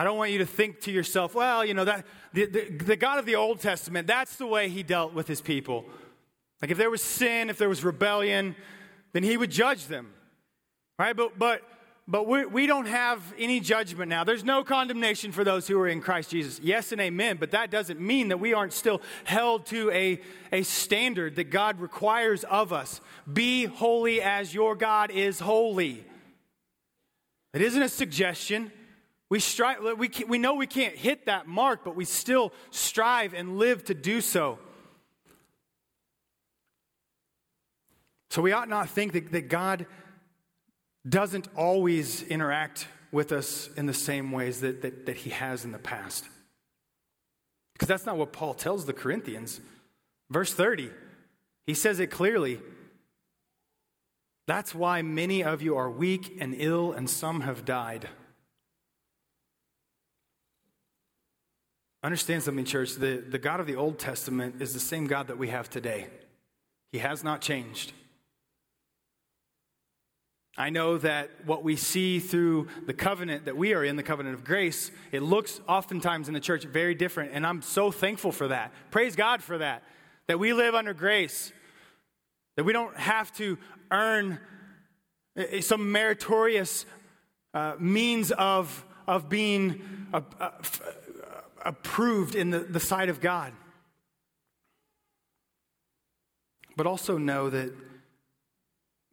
[0.00, 2.96] I don't want you to think to yourself, well, you know, that the, the, the,
[2.96, 5.84] God of the Old Testament, that's the way he dealt with his people.
[6.62, 8.56] Like if there was sin, if there was rebellion,
[9.12, 10.14] then he would judge them.
[10.98, 11.14] Right?
[11.14, 11.60] But but
[12.08, 14.24] but we, we don't have any judgment now.
[14.24, 16.58] There's no condemnation for those who are in Christ Jesus.
[16.62, 20.18] Yes and amen, but that doesn't mean that we aren't still held to a,
[20.50, 23.02] a standard that God requires of us.
[23.30, 26.06] Be holy as your God is holy.
[27.52, 28.72] It isn't a suggestion.
[29.30, 33.58] We, strive, we, we know we can't hit that mark, but we still strive and
[33.58, 34.58] live to do so.
[38.30, 39.86] So we ought not think that, that God
[41.08, 45.72] doesn't always interact with us in the same ways that, that, that he has in
[45.72, 46.24] the past.
[47.72, 49.60] Because that's not what Paul tells the Corinthians.
[50.28, 50.90] Verse 30,
[51.66, 52.60] he says it clearly.
[54.46, 58.08] That's why many of you are weak and ill, and some have died.
[62.02, 62.94] Understand something, church.
[62.94, 66.06] The, the God of the Old Testament is the same God that we have today.
[66.92, 67.92] He has not changed.
[70.56, 74.34] I know that what we see through the covenant that we are in, the covenant
[74.34, 77.32] of grace, it looks oftentimes in the church very different.
[77.34, 78.72] And I'm so thankful for that.
[78.90, 79.82] Praise God for that.
[80.26, 81.52] That we live under grace,
[82.56, 83.58] that we don't have to
[83.90, 84.38] earn
[85.60, 86.86] some meritorious
[87.52, 90.50] uh, means of, of being uh, uh,
[91.64, 93.52] approved in the, the sight of God.
[96.76, 97.72] But also know that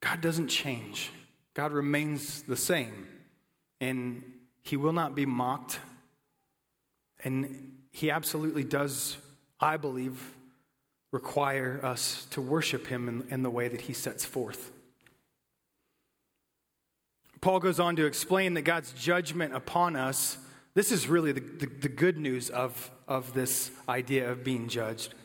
[0.02, 1.12] God doesn't change.
[1.54, 3.08] God remains the same,
[3.82, 4.24] and
[4.64, 5.80] He will not be mocked.
[7.24, 9.18] And He absolutely does,
[9.60, 10.36] I believe,
[11.12, 14.72] require us to worship Him in, in the way that He sets forth.
[17.42, 20.38] Paul goes on to explain that God's judgment upon us,
[20.78, 25.16] this is really the, the, the, good news of, of this idea of being judged.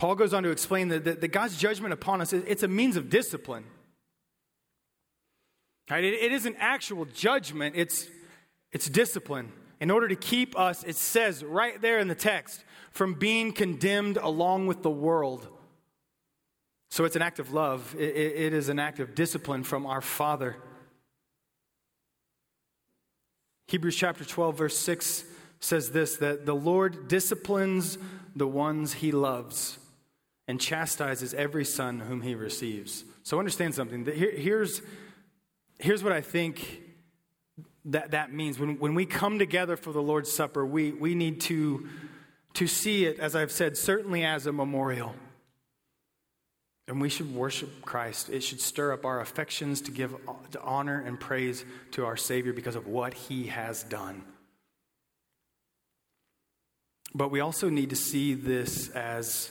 [0.00, 2.96] Paul goes on to explain that, that, that God's judgment upon us, it's a means
[2.96, 3.62] of discipline.
[5.88, 6.02] Right?
[6.02, 8.08] It, it isn't actual judgment, it's,
[8.72, 9.52] it's discipline.
[9.80, 14.16] In order to keep us, it says right there in the text, from being condemned
[14.16, 15.46] along with the world.
[16.90, 19.86] So it's an act of love, it, it, it is an act of discipline from
[19.86, 20.56] our Father.
[23.66, 25.24] Hebrews chapter 12, verse 6
[25.60, 27.98] says this that the Lord disciplines
[28.36, 29.78] the ones he loves
[30.46, 33.04] and chastises every son whom he receives.
[33.22, 34.04] So understand something.
[34.04, 34.82] Here, here's
[35.78, 36.82] here's what I think
[37.86, 38.58] that, that means.
[38.58, 41.88] When, when we come together for the Lord's Supper, we, we need to,
[42.54, 45.14] to see it, as I've said, certainly as a memorial.
[46.86, 48.28] And we should worship Christ.
[48.28, 50.14] It should stir up our affections to give
[50.50, 54.24] to honor and praise to our Savior because of what He has done.
[57.14, 59.50] But we also need to see this as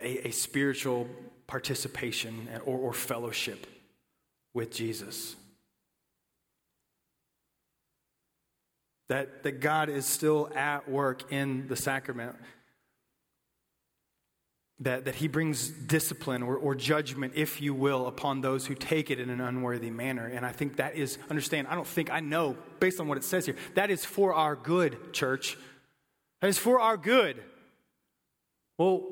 [0.00, 1.08] a, a spiritual
[1.46, 3.66] participation or, or fellowship
[4.54, 5.34] with Jesus.
[9.08, 12.36] That, that God is still at work in the sacrament.
[14.82, 19.10] That, that he brings discipline or, or judgment, if you will, upon those who take
[19.10, 20.28] it in an unworthy manner.
[20.28, 23.24] And I think that is, understand, I don't think, I know, based on what it
[23.24, 25.58] says here, that is for our good, church.
[26.40, 27.42] That is for our good.
[28.76, 29.02] Well,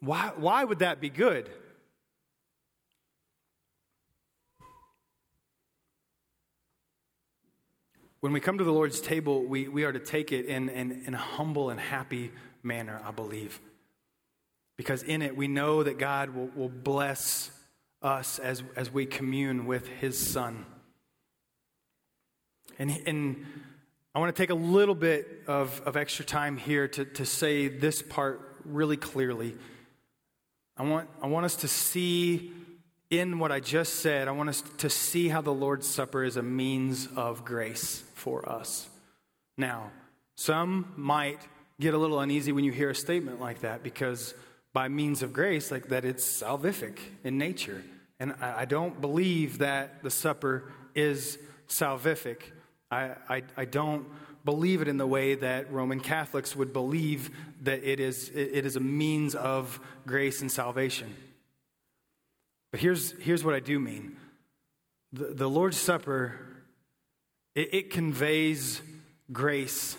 [0.00, 1.48] why, why would that be good?
[8.18, 11.04] When we come to the Lord's table, we, we are to take it in, in,
[11.06, 12.32] in a humble and happy
[12.64, 13.60] manner, I believe.
[14.80, 17.50] Because in it, we know that God will, will bless
[18.00, 20.64] us as, as we commune with His Son.
[22.78, 23.44] And, and
[24.14, 27.68] I want to take a little bit of, of extra time here to, to say
[27.68, 29.54] this part really clearly.
[30.78, 32.50] I want, I want us to see
[33.10, 36.38] in what I just said, I want us to see how the Lord's Supper is
[36.38, 38.88] a means of grace for us.
[39.58, 39.90] Now,
[40.36, 41.46] some might
[41.78, 44.32] get a little uneasy when you hear a statement like that because
[44.72, 47.82] by means of grace, like that it's salvific in nature.
[48.18, 52.42] And I, I don't believe that the supper is salvific.
[52.90, 54.06] I, I, I don't
[54.44, 57.30] believe it in the way that Roman Catholics would believe
[57.62, 61.14] that it is, it is a means of grace and salvation.
[62.70, 64.16] But here's, here's what I do mean
[65.12, 66.38] the, the Lord's Supper,
[67.54, 68.80] it, it conveys
[69.32, 69.96] grace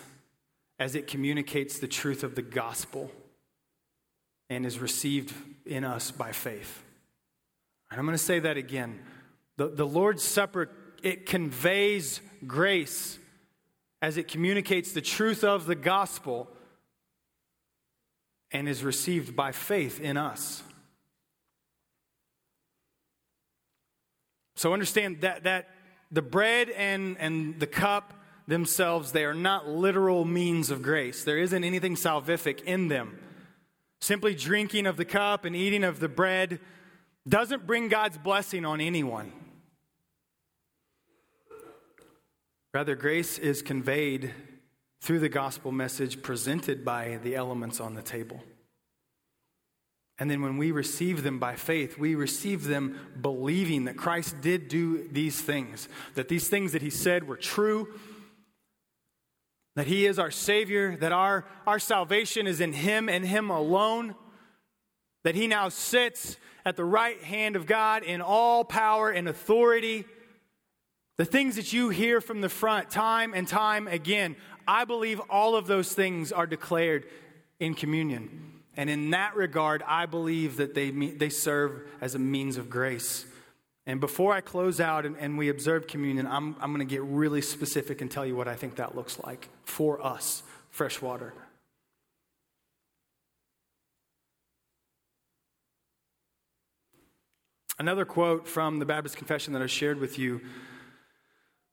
[0.78, 3.10] as it communicates the truth of the gospel
[4.52, 5.34] and is received
[5.64, 6.82] in us by faith.
[7.90, 9.00] And I'm going to say that again.
[9.56, 10.70] The, the Lord's Supper,
[11.02, 13.18] it conveys grace
[14.00, 16.48] as it communicates the truth of the gospel
[18.50, 20.62] and is received by faith in us.
[24.56, 25.70] So understand that, that
[26.10, 28.12] the bread and, and the cup
[28.46, 31.24] themselves, they are not literal means of grace.
[31.24, 33.18] There isn't anything salvific in them.
[34.02, 36.58] Simply drinking of the cup and eating of the bread
[37.28, 39.30] doesn't bring God's blessing on anyone.
[42.74, 44.34] Rather, grace is conveyed
[45.02, 48.42] through the gospel message presented by the elements on the table.
[50.18, 54.66] And then when we receive them by faith, we receive them believing that Christ did
[54.66, 57.86] do these things, that these things that he said were true,
[59.76, 64.14] that he is our Savior, that our, our salvation is in him and him alone,
[65.24, 70.04] that he now sits at the right hand of God in all power and authority
[71.18, 74.34] the things that you hear from the front time and time again,
[74.66, 77.06] I believe all of those things are declared
[77.60, 78.60] in communion.
[78.76, 83.26] And in that regard, I believe that they, they serve as a means of grace.
[83.86, 87.02] And before I close out and, and we observe communion, I'm, I'm going to get
[87.02, 91.34] really specific and tell you what I think that looks like for us, freshwater.
[97.78, 100.40] Another quote from the Baptist Confession that I shared with you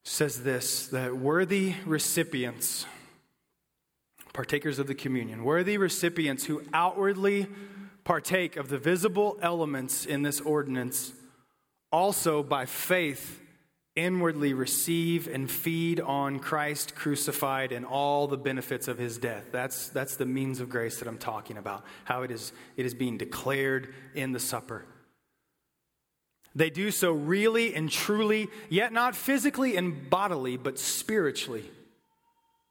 [0.02, 2.86] says this that worthy recipients,
[4.32, 7.46] partakers of the communion, worthy recipients who outwardly
[8.02, 11.12] partake of the visible elements in this ordinance,
[11.92, 13.40] also by faith
[13.96, 19.46] inwardly receive and feed on Christ crucified and all the benefits of his death.
[19.50, 22.94] That's, that's the means of grace that I'm talking about, how it is, it is
[22.94, 24.84] being declared in the supper.
[26.54, 31.64] They do so really and truly, yet not physically and bodily, but spiritually.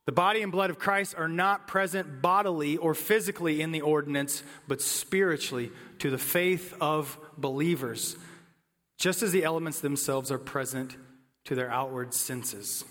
[0.06, 4.42] The body and blood of Christ are not present bodily or physically in the ordinance,
[4.68, 8.18] but spiritually to the faith of believers,
[9.00, 10.98] just as the elements themselves are present
[11.46, 12.84] to their outward senses.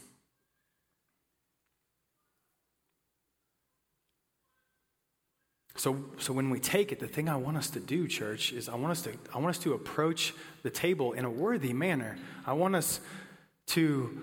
[5.76, 8.68] So, so when we take it, the thing I want us to do, church, is
[8.68, 10.34] I want us to, I want us to approach
[10.64, 12.16] the table in a worthy manner.
[12.44, 13.00] I want us
[13.68, 14.20] to,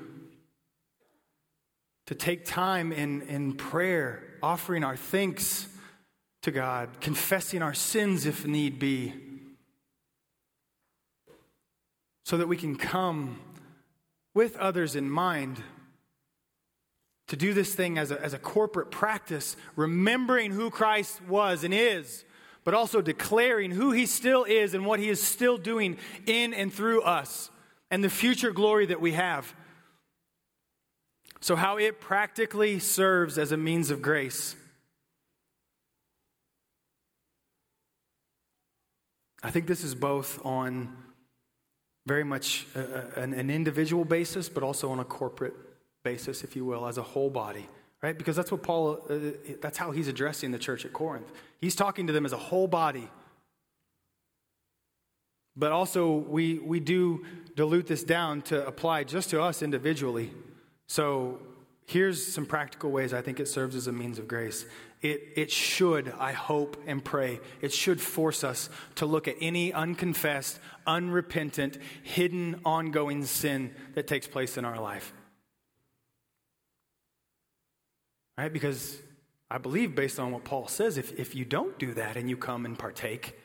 [2.08, 5.70] to take time in, in prayer, offering our thanks
[6.42, 9.14] to God, confessing our sins if need be,
[12.26, 13.40] so that we can come
[14.34, 15.62] with others in mind
[17.28, 21.74] to do this thing as a, as a corporate practice, remembering who Christ was and
[21.74, 22.26] is,
[22.64, 26.74] but also declaring who he still is and what he is still doing in and
[26.74, 27.52] through us
[27.92, 29.56] and the future glory that we have.
[31.42, 34.56] So, how it practically serves as a means of grace.
[39.44, 41.05] I think this is both on
[42.06, 42.84] very much uh, uh,
[43.16, 45.56] a, a, an individual basis, but also on a corporate
[46.04, 47.68] basis, if you will, as a whole body,
[48.02, 48.18] right?
[48.18, 49.20] Because that's what Paul, uh, uh,
[49.62, 51.32] that's how he's addressing the church at Corinth.
[51.60, 53.10] He's talking to them as a whole body.
[55.58, 57.26] But also, we, we do
[57.56, 60.32] dilute this down to apply just to us individually.
[60.88, 61.40] So,
[61.88, 64.66] here's some practical ways I think it serves as a means of grace.
[65.06, 69.72] It, it should, I hope and pray, it should force us to look at any
[69.72, 75.14] unconfessed, unrepentant, hidden, ongoing sin that takes place in our life.
[78.36, 78.52] Right?
[78.52, 78.98] Because
[79.48, 82.36] I believe, based on what Paul says, if, if you don't do that and you
[82.36, 83.40] come and partake,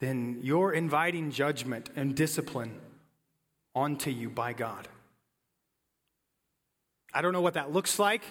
[0.00, 2.80] then you're inviting judgment and discipline
[3.72, 4.88] onto you by God.
[7.14, 8.24] I don't know what that looks like.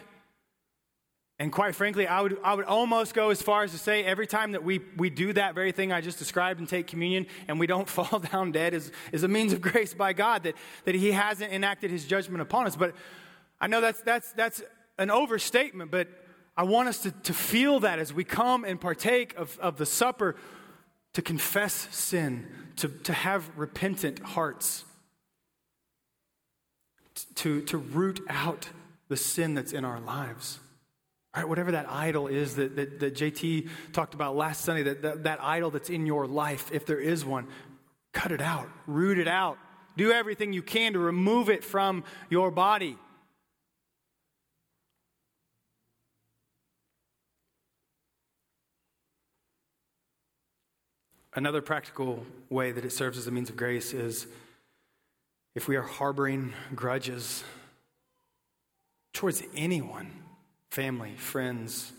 [1.41, 4.27] And quite frankly, I would, I would almost go as far as to say every
[4.27, 7.59] time that we, we do that very thing I just described and take communion and
[7.59, 10.53] we don't fall down dead is, is a means of grace by God that,
[10.85, 12.75] that He hasn't enacted His judgment upon us.
[12.75, 12.93] But
[13.59, 14.61] I know that's, that's, that's
[14.99, 16.09] an overstatement, but
[16.55, 19.87] I want us to, to feel that as we come and partake of, of the
[19.87, 20.35] supper
[21.13, 24.85] to confess sin, to, to have repentant hearts,
[27.33, 28.69] to, to root out
[29.07, 30.59] the sin that's in our lives.
[31.35, 35.23] Right, whatever that idol is that, that, that JT talked about last Sunday, that, that,
[35.23, 37.47] that idol that's in your life, if there is one,
[38.11, 39.57] cut it out, root it out.
[39.95, 42.97] Do everything you can to remove it from your body.
[51.33, 54.27] Another practical way that it serves as a means of grace is
[55.55, 57.45] if we are harboring grudges
[59.13, 60.11] towards anyone,
[60.71, 61.91] family, friends,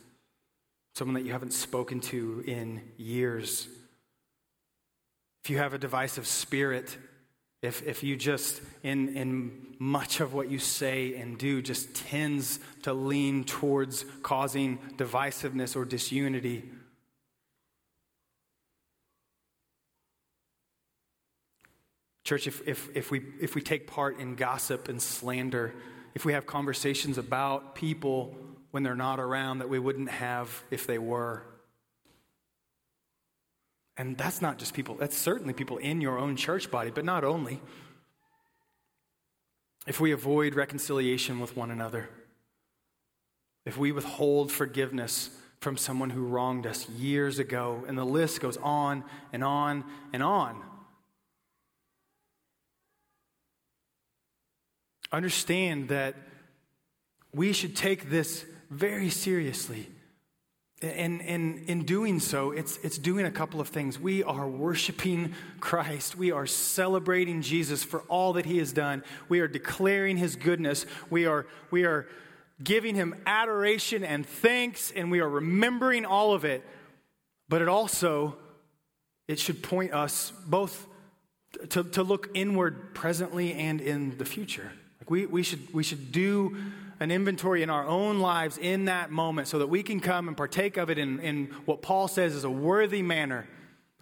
[0.94, 3.68] someone that you haven't spoken to in years,
[5.44, 6.96] if you have a divisive spirit,
[7.60, 12.60] if, if you just, in, in much of what you say and do, just tends
[12.82, 16.64] to lean towards causing divisiveness or disunity,
[22.24, 25.74] Church, if, if, if, we, if we take part in gossip and slander,
[26.14, 28.36] if we have conversations about people
[28.72, 31.44] when they're not around that we wouldn't have if they were,
[33.96, 37.22] and that's not just people, that's certainly people in your own church body, but not
[37.22, 37.60] only.
[39.86, 42.08] If we avoid reconciliation with one another,
[43.64, 48.56] if we withhold forgiveness from someone who wronged us years ago, and the list goes
[48.56, 50.60] on and on and on.
[55.12, 56.16] understand that
[57.34, 59.88] we should take this very seriously.
[60.80, 64.00] And, in doing so, it's, it's doing a couple of things.
[64.00, 66.16] We are worshiping Christ.
[66.16, 69.04] We are celebrating Jesus for all that he has done.
[69.28, 70.84] We are declaring his goodness.
[71.08, 72.08] We are, we are
[72.60, 76.66] giving him adoration and thanks, and we are remembering all of it.
[77.48, 78.36] But it also,
[79.28, 80.88] it should point us both
[81.70, 84.72] to, to look inward presently and in the future.
[85.00, 86.56] Like we, we, should, we should do
[87.02, 90.36] an inventory in our own lives in that moment so that we can come and
[90.36, 93.46] partake of it in, in what Paul says is a worthy manner,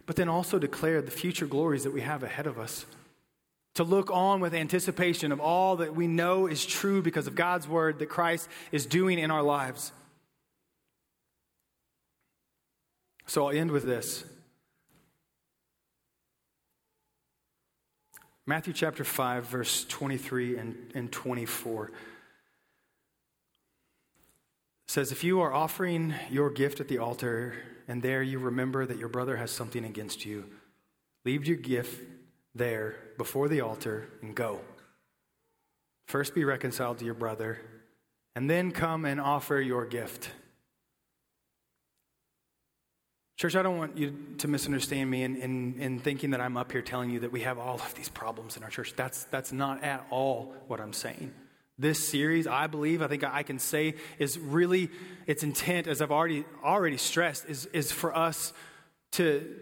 [0.07, 2.85] but then also declare the future glories that we have ahead of us.
[3.77, 7.67] To look on with anticipation of all that we know is true because of God's
[7.67, 9.93] word that Christ is doing in our lives.
[13.27, 14.25] So I'll end with this.
[18.47, 21.93] Matthew chapter 5, verse 23 and, and 24
[24.91, 27.55] says, If you are offering your gift at the altar,
[27.87, 30.47] and there you remember that your brother has something against you,
[31.25, 32.03] leave your gift
[32.57, 34.61] there before the altar and go.
[36.07, 37.61] First be reconciled to your brother,
[38.35, 40.31] and then come and offer your gift.
[43.37, 46.73] Church, I don't want you to misunderstand me in, in, in, thinking that I'm up
[46.73, 48.95] here telling you that we have all of these problems in our church.
[48.97, 51.33] That's, that's not at all what I'm saying.
[51.81, 54.91] This series, I believe, I think I can say, is really
[55.27, 58.53] its intent, as I've already, already stressed, is, is for us
[59.13, 59.57] to,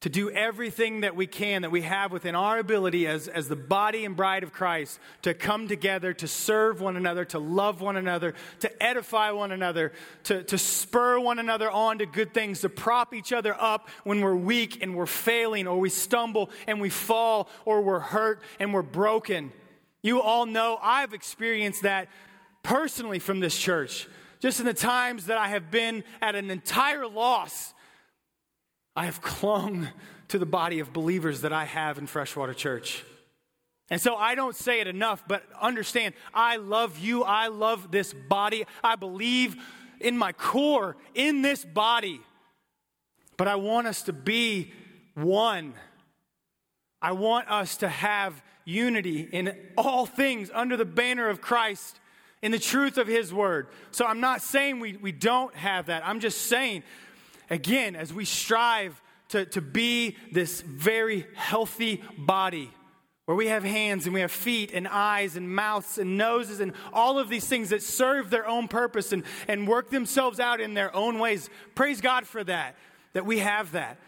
[0.00, 3.56] to do everything that we can, that we have within our ability as, as the
[3.56, 7.98] body and bride of Christ, to come together, to serve one another, to love one
[7.98, 9.92] another, to edify one another,
[10.24, 14.22] to, to spur one another on to good things, to prop each other up when
[14.22, 18.72] we're weak and we're failing, or we stumble and we fall, or we're hurt and
[18.72, 19.52] we're broken.
[20.02, 22.08] You all know I've experienced that
[22.62, 24.08] personally from this church.
[24.40, 27.74] Just in the times that I have been at an entire loss
[28.96, 29.88] I have clung
[30.28, 33.04] to the body of believers that I have in Freshwater Church.
[33.88, 37.22] And so I don't say it enough, but understand I love you.
[37.24, 38.64] I love this body.
[38.84, 39.56] I believe
[40.00, 42.20] in my core in this body.
[43.36, 44.72] But I want us to be
[45.14, 45.74] one.
[47.00, 51.98] I want us to have unity in all things under the banner of Christ
[52.42, 53.68] in the truth of His Word.
[53.90, 56.06] So I'm not saying we, we don't have that.
[56.06, 56.82] I'm just saying,
[57.50, 59.00] again, as we strive
[59.30, 62.70] to, to be this very healthy body,
[63.26, 66.72] where we have hands and we have feet and eyes and mouths and noses and
[66.92, 70.74] all of these things that serve their own purpose and, and work themselves out in
[70.74, 71.48] their own ways.
[71.76, 72.74] Praise God for that,
[73.12, 73.98] that we have that.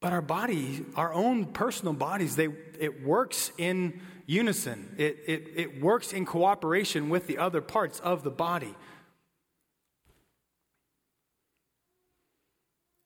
[0.00, 5.80] But our body, our own personal bodies, they, it works in unison, it, it, it
[5.80, 8.74] works in cooperation with the other parts of the body.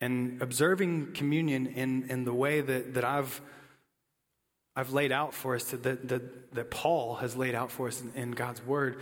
[0.01, 3.41] And observing communion in, in the way that, that I've
[4.77, 8.13] I've laid out for us, that, that, that Paul has laid out for us in,
[8.15, 9.01] in God's Word,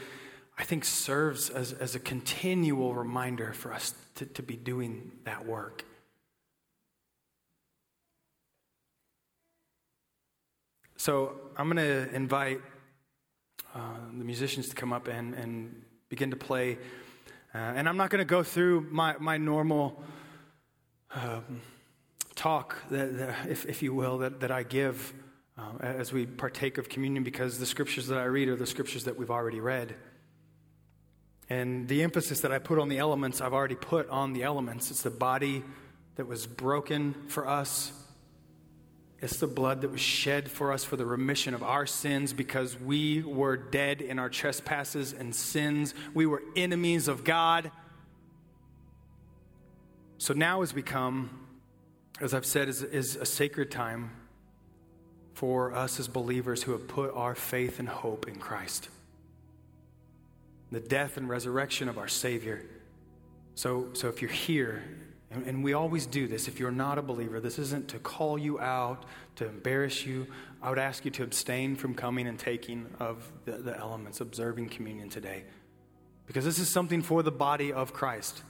[0.57, 5.47] I think serves as, as a continual reminder for us to, to be doing that
[5.47, 5.85] work.
[11.01, 12.61] So I'm going to invite
[13.73, 13.79] uh,
[14.17, 16.77] the musicians to come up and, and begin to play.
[17.55, 20.03] Uh, and I'm not going to go through my, my normal
[21.15, 21.61] um,
[22.35, 25.15] talk, that, that, if, if you will, that, that I give
[25.57, 29.05] uh, as we partake of communion because the scriptures that I read are the scriptures
[29.05, 29.95] that we've already read.
[31.49, 34.91] And the emphasis that I put on the elements, I've already put on the elements.
[34.91, 35.63] It's the body
[36.17, 37.93] that was broken for us.
[39.21, 42.79] It's the blood that was shed for us for the remission of our sins because
[42.79, 45.93] we were dead in our trespasses and sins.
[46.15, 47.73] We were enemies of God.
[50.19, 51.47] So now, as we come,
[52.21, 54.13] as I've said, is, is a sacred time
[55.35, 58.89] for us as believers who have put our faith and hope in Christ.
[60.71, 62.65] The death and resurrection of our Savior.
[63.55, 64.83] So, so if you're here,
[65.31, 68.39] and, and we always do this, if you're not a believer, this isn't to call
[68.39, 69.05] you out,
[69.37, 70.27] to embarrass you.
[70.63, 74.71] I would ask you to abstain from coming and taking of the, the elements, observing
[74.71, 75.45] communion today.
[76.27, 78.43] Because this is something for the body of Christ,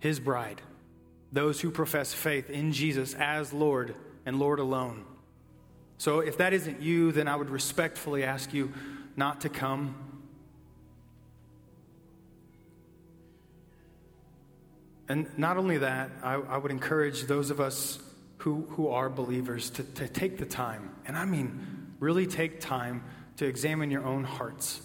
[0.00, 0.62] His bride,
[1.32, 3.94] those who profess faith in Jesus as Lord
[4.24, 5.04] and Lord alone.
[5.98, 8.72] So if that isn't you, then I would respectfully ask you
[9.16, 9.94] not to come.
[15.08, 17.98] And not only that, I, I would encourage those of us
[18.38, 23.02] who, who are believers to, to take the time, and I mean really take time
[23.36, 24.80] to examine your own hearts.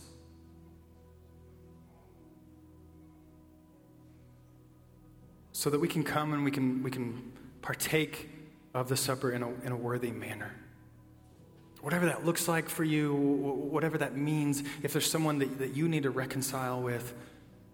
[5.51, 8.29] So that we can come and we can, we can partake
[8.73, 10.53] of the supper in a, in a worthy manner
[11.81, 15.89] whatever that looks like for you, whatever that means, if there's someone that, that you
[15.89, 17.13] need to reconcile with,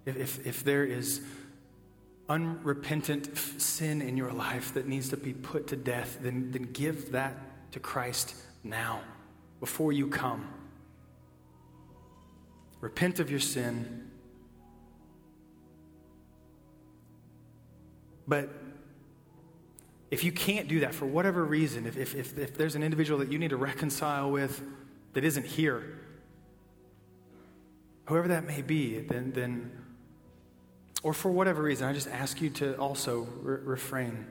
[0.05, 1.21] if, if, if there is
[2.29, 7.11] unrepentant sin in your life that needs to be put to death, then, then give
[7.13, 9.01] that to Christ now,
[9.59, 10.47] before you come.
[12.81, 14.09] Repent of your sin.
[18.27, 18.49] But
[20.11, 23.19] if you can't do that for whatever reason, if, if, if, if, there's an individual
[23.19, 24.61] that you need to reconcile with
[25.13, 25.99] that isn't here,
[28.05, 29.71] whoever that may be, then, then
[31.07, 34.27] or for whatever reason, I just ask you to also re- refrain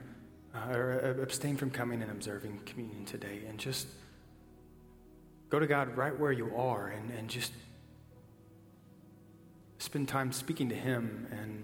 [0.53, 3.87] uh, or uh, abstain from coming and observing communion today and just
[5.49, 7.51] go to God right where you are and, and just
[9.79, 11.63] spend time speaking to Him and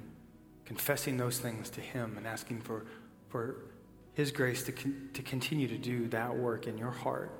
[0.65, 2.83] confessing those things to Him and asking for,
[3.29, 3.65] for
[4.13, 7.31] his grace to, con- to continue to do that work in your heart.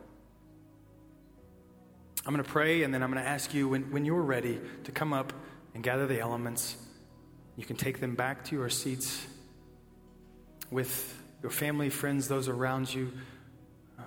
[2.23, 4.61] I'm going to pray, and then I'm going to ask you when, when you're ready
[4.83, 5.33] to come up
[5.73, 6.77] and gather the elements.
[7.55, 9.25] You can take them back to your seats
[10.71, 13.11] with your family, friends, those around you,
[13.99, 14.05] um,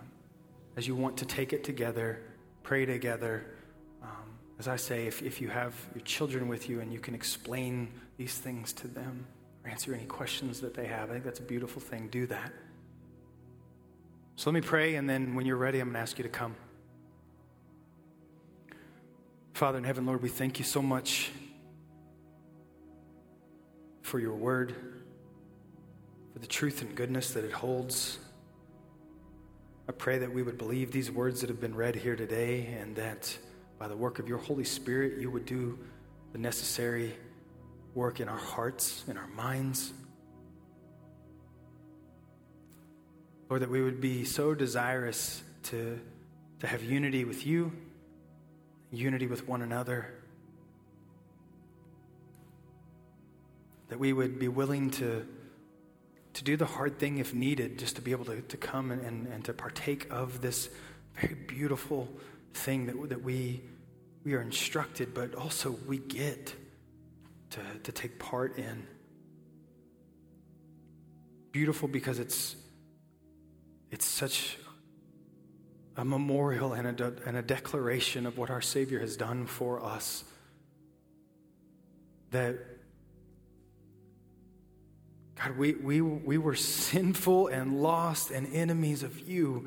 [0.77, 2.21] as you want to take it together,
[2.63, 3.47] pray together.
[4.03, 7.15] Um, as I say, if, if you have your children with you and you can
[7.15, 9.27] explain these things to them
[9.65, 11.11] or answer any questions that they have.
[11.11, 12.09] I think that's a beautiful thing.
[12.09, 12.53] Do that.
[14.35, 16.29] So let me pray, and then when you're ready, I'm going to ask you to
[16.29, 16.57] come.
[19.55, 21.31] Father in heaven, Lord, we thank you so much
[24.07, 24.73] for your word,
[26.33, 28.21] for the truth and goodness that it holds.
[29.89, 32.95] I pray that we would believe these words that have been read here today, and
[32.95, 33.37] that
[33.81, 35.77] by the work of your Holy Spirit, you would do
[36.31, 37.17] the necessary
[37.95, 39.93] work in our hearts, in our minds.
[43.51, 45.99] Lord, that we would be so desirous to,
[46.61, 47.73] to have unity with you,
[48.93, 50.15] unity with one another,
[53.89, 55.27] that we would be willing to,
[56.35, 59.03] to do the hard thing if needed, just to be able to, to come and,
[59.03, 60.69] and, and to partake of this
[61.15, 62.09] very beautiful
[62.53, 63.63] thing that, that we,
[64.25, 66.55] we are instructed, but also we get
[67.51, 68.87] to, to take part in.
[71.53, 72.57] Beautiful because it's,
[73.91, 74.59] it's such
[75.97, 80.25] a memorial and a, and a declaration of what our Savior has done for us.
[82.33, 82.59] That,
[85.37, 89.67] God, we, we, we were sinful and lost and enemies of you,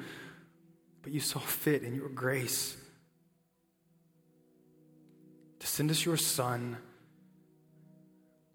[1.03, 2.75] but you saw fit in your grace
[5.59, 6.77] to send us your Son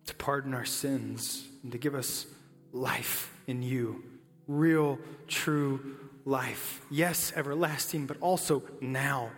[0.07, 2.27] to pardon our sins and to give us
[2.73, 4.03] life in you,
[4.47, 4.99] real,
[5.29, 6.85] true life.
[6.91, 9.31] Yes, everlasting, but also now.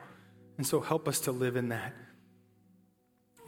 [0.57, 1.93] And so help us to live in that.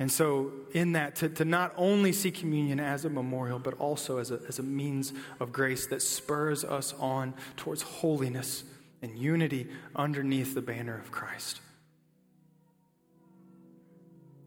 [0.01, 4.19] And so, in that, to, to not only see communion as a memorial, but also
[4.19, 8.63] as a, as a means of grace that spurs us on towards holiness
[9.03, 11.61] and unity underneath the banner of Christ.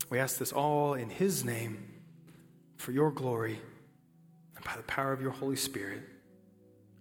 [0.09, 1.85] We ask this all in His name
[2.77, 3.59] for your glory
[4.55, 6.01] and by the power of your Holy Spirit.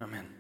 [0.03, 0.40] Amen.